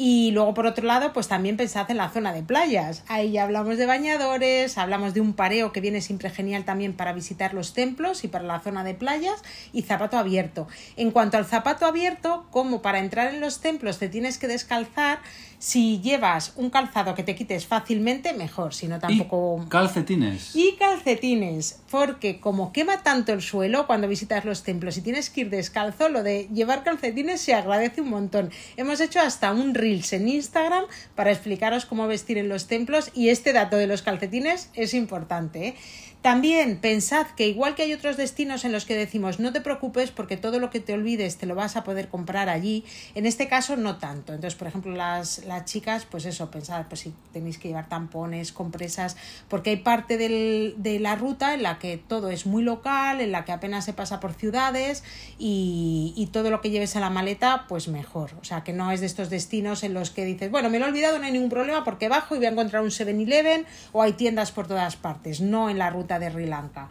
[0.00, 3.02] Y luego, por otro lado, pues también pensad en la zona de playas.
[3.08, 7.12] Ahí ya hablamos de bañadores, hablamos de un pareo que viene siempre genial también para
[7.12, 9.42] visitar los templos y para la zona de playas
[9.72, 10.68] y zapato abierto.
[10.96, 15.18] En cuanto al zapato abierto, como para entrar en los templos te tienes que descalzar,
[15.58, 19.62] si llevas un calzado que te quites fácilmente, mejor, si no tampoco...
[19.64, 20.54] Y calcetines.
[20.54, 25.42] Y calcetines, porque como quema tanto el suelo cuando visitas los templos y tienes que
[25.42, 28.50] ir descalzo, lo de llevar calcetines se agradece un montón.
[28.76, 30.84] Hemos hecho hasta un reels en Instagram
[31.14, 35.68] para explicaros cómo vestir en los templos y este dato de los calcetines es importante.
[35.68, 35.74] ¿eh?
[36.20, 40.10] También pensad que igual que hay otros destinos en los que decimos no te preocupes
[40.10, 43.46] porque todo lo que te olvides te lo vas a poder comprar allí, en este
[43.46, 44.34] caso no tanto.
[44.34, 48.50] Entonces, por ejemplo, las, las chicas, pues eso, pensad, pues si tenéis que llevar tampones,
[48.52, 49.16] compresas,
[49.48, 53.30] porque hay parte del- de la ruta en la que todo es muy local, en
[53.30, 55.04] la que apenas se pasa por ciudades
[55.38, 58.32] y, y todo lo que lleves a la maleta, pues mejor.
[58.40, 60.86] O sea, que no es de estos destinos en los que dices, bueno, me lo
[60.86, 64.02] he olvidado, no hay ningún problema porque bajo y voy a encontrar un 7-Eleven o
[64.02, 66.88] hay tiendas por todas partes, no en la ruta de Sri Lanka.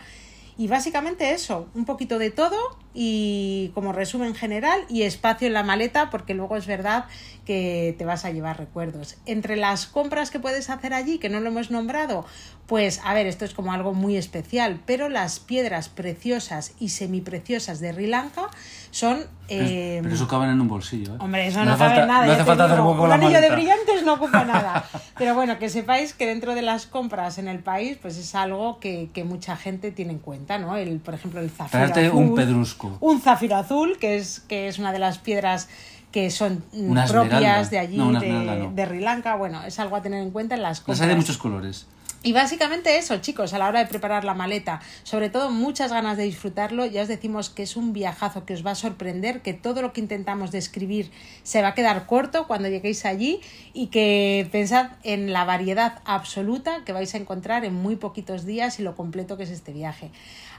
[0.59, 2.57] Y básicamente eso, un poquito de todo
[2.95, 7.05] y como resumen general y espacio en la maleta porque luego es verdad
[7.45, 9.17] que te vas a llevar recuerdos.
[9.27, 12.25] Entre las compras que puedes hacer allí, que no lo hemos nombrado,
[12.65, 17.79] pues a ver, esto es como algo muy especial, pero las piedras preciosas y semipreciosas
[17.79, 18.49] de Sri Lanka
[18.97, 19.19] son...
[19.47, 21.13] eh, Pero eso caben en un bolsillo.
[21.13, 21.17] ¿eh?
[21.19, 22.25] Hombre, eso No no, hace cabe falta- nada.
[22.25, 24.83] no hace falta hacer hueco Un anillo de brillantes no ocupa nada.
[25.17, 28.79] Pero bueno, que sepáis que dentro de las compras en el país, pues es algo
[28.79, 30.75] que, que mucha gente tiene en cuenta, ¿no?
[30.77, 32.17] El, por ejemplo, el zafiro Traerte azul.
[32.23, 32.97] un pedrusco.
[32.99, 35.69] Un zafiro azul, que es, que es una de las piedras
[36.11, 37.29] que son Una esmeralda.
[37.37, 39.35] propias de allí, No, de, esmeralda de Sri Lanka.
[39.35, 41.01] Bueno, es algo a tener en cuenta en las Las compras.
[41.01, 41.85] hay de muchos colores.
[42.27, 46.17] Y básicamente eso, chicos, a la hora de preparar la maleta, sobre todo muchas ganas
[46.17, 49.53] de disfrutarlo, ya os decimos que es un viajazo que os va a sorprender, que
[49.53, 51.09] todo lo que intentamos describir
[51.43, 53.39] se va a quedar corto cuando lleguéis allí
[53.73, 58.77] y que pensad en la variedad absoluta que vais a encontrar en muy poquitos días
[58.81, 60.11] y lo completo que es este viaje.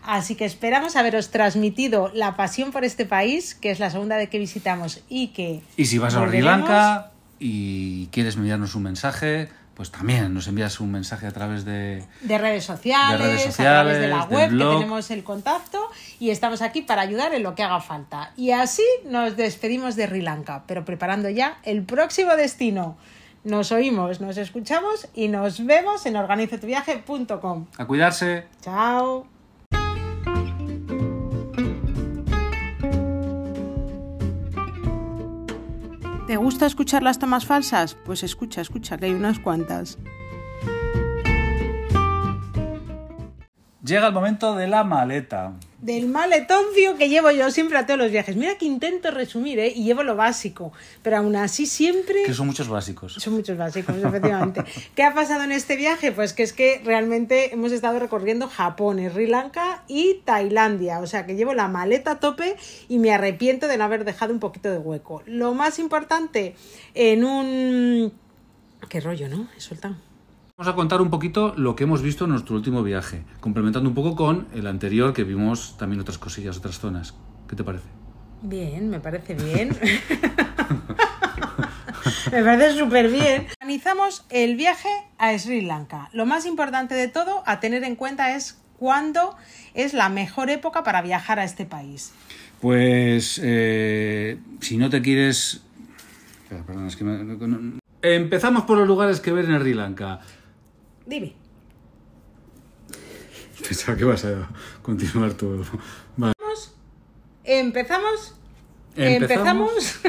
[0.03, 4.31] Así que esperamos haberos transmitido la pasión por este país, que es la segunda vez
[4.31, 5.61] que visitamos y que...
[5.77, 6.41] Y si vas a Sri.
[6.41, 12.05] Lanka y quieres enviarnos un mensaje, pues también nos envías un mensaje a través de...
[12.23, 15.79] de redes sociales, De redes a través de la sociales, web, que tenemos el contacto
[16.19, 18.33] y estamos aquí para ayudar en lo que haga falta.
[18.37, 22.97] Y así nos despedimos de Sri Lanka, pero preparando ya el próximo destino.
[23.45, 27.67] Nos oímos, nos escuchamos y nos vemos en organizotuviaje.com.
[27.79, 28.47] A cuidarse.
[28.61, 29.38] Chao.
[36.29, 37.95] ¿Te gusta escuchar las tomas falsas?
[38.05, 39.97] Pues escucha, escucha, que hay unas cuantas.
[43.83, 45.55] Llega el momento de la maleta.
[45.81, 48.35] Del maletoncio que llevo yo siempre a todos los viajes.
[48.35, 49.73] Mira que intento resumir, ¿eh?
[49.73, 50.73] Y llevo lo básico.
[51.03, 52.25] Pero aún así siempre...
[52.25, 53.13] Que son muchos básicos.
[53.13, 54.65] Son muchos básicos, efectivamente.
[54.97, 56.11] ¿Qué ha pasado en este viaje?
[56.11, 60.99] Pues que es que realmente hemos estado recorriendo Japón, Sri Lanka y Tailandia.
[60.99, 62.57] O sea que llevo la maleta a tope
[62.89, 65.23] y me arrepiento de no haber dejado un poquito de hueco.
[65.27, 66.57] Lo más importante
[66.95, 68.13] en un...
[68.89, 69.49] Qué rollo, ¿no?
[69.57, 70.08] He soltado.
[70.59, 73.95] Vamos a contar un poquito lo que hemos visto en nuestro último viaje, complementando un
[73.95, 77.15] poco con el anterior que vimos también otras cosillas, otras zonas.
[77.49, 77.85] ¿Qué te parece?
[78.43, 79.69] Bien, me parece bien.
[82.33, 83.47] me parece súper bien.
[83.61, 84.89] Organizamos el viaje
[85.19, 86.11] a Sri Lanka.
[86.13, 89.37] Lo más importante de todo a tener en cuenta es cuándo
[89.75, 92.13] es la mejor época para viajar a este país.
[92.61, 95.63] Pues eh, si no te quieres...
[96.49, 100.21] Perdón, es que me- Empezamos por los lugares que ver en Sri Lanka.
[101.09, 101.33] Dime.
[103.67, 104.47] Pensaba que vas a
[104.83, 105.65] continuar todo.
[106.17, 106.35] Vale.
[107.45, 108.35] Empezamos.
[108.95, 108.95] Empezamos.
[108.95, 110.01] Empezamos.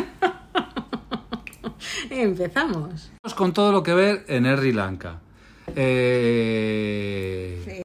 [2.10, 3.12] Empezamos.
[3.36, 5.22] Con todo lo que ver en Sri Lanka.
[5.76, 7.82] Eh,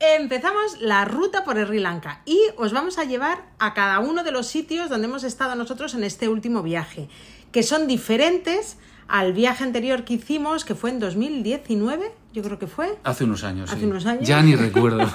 [0.00, 4.32] Empezamos la ruta por Sri Lanka y os vamos a llevar a cada uno de
[4.32, 7.08] los sitios donde hemos estado nosotros en este último viaje,
[7.52, 12.66] que son diferentes al viaje anterior que hicimos, que fue en 2019, yo creo que
[12.66, 12.98] fue.
[13.04, 13.70] Hace unos años.
[13.70, 13.86] Hace sí.
[13.86, 14.26] unos años.
[14.26, 15.06] Ya ni recuerdo.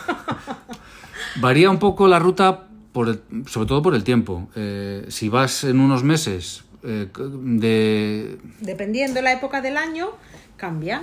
[1.41, 4.47] Varía un poco la ruta, por el- sobre todo por el tiempo.
[4.55, 8.37] Eh, si vas en unos meses eh, de...
[8.59, 10.09] Dependiendo de la época del año,
[10.57, 11.01] cambia.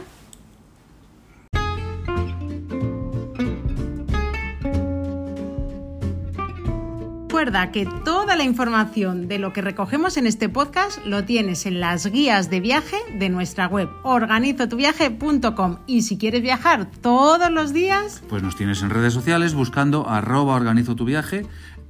[7.40, 11.80] Recuerda que toda la información de lo que recogemos en este podcast lo tienes en
[11.80, 18.22] las guías de viaje de nuestra web organizotuviaje.com y si quieres viajar todos los días,
[18.28, 20.94] Pues nos tienes en redes sociales buscando arroba organizo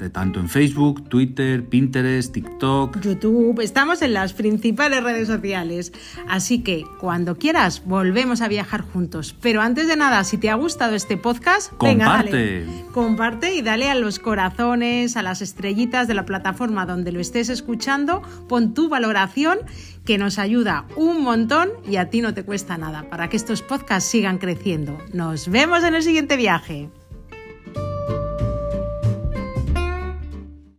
[0.00, 3.00] de tanto en Facebook, Twitter, Pinterest, TikTok.
[3.00, 5.92] YouTube, estamos en las principales redes sociales.
[6.28, 9.36] Así que cuando quieras volvemos a viajar juntos.
[9.40, 12.64] Pero antes de nada, si te ha gustado este podcast, venga, Comparte.
[12.64, 12.84] dale.
[12.92, 17.48] Comparte y dale a los corazones, a las estrellitas de la plataforma donde lo estés
[17.48, 18.22] escuchando.
[18.48, 19.58] Pon tu valoración
[20.04, 23.62] que nos ayuda un montón y a ti no te cuesta nada para que estos
[23.62, 24.98] podcasts sigan creciendo.
[25.12, 26.88] Nos vemos en el siguiente viaje.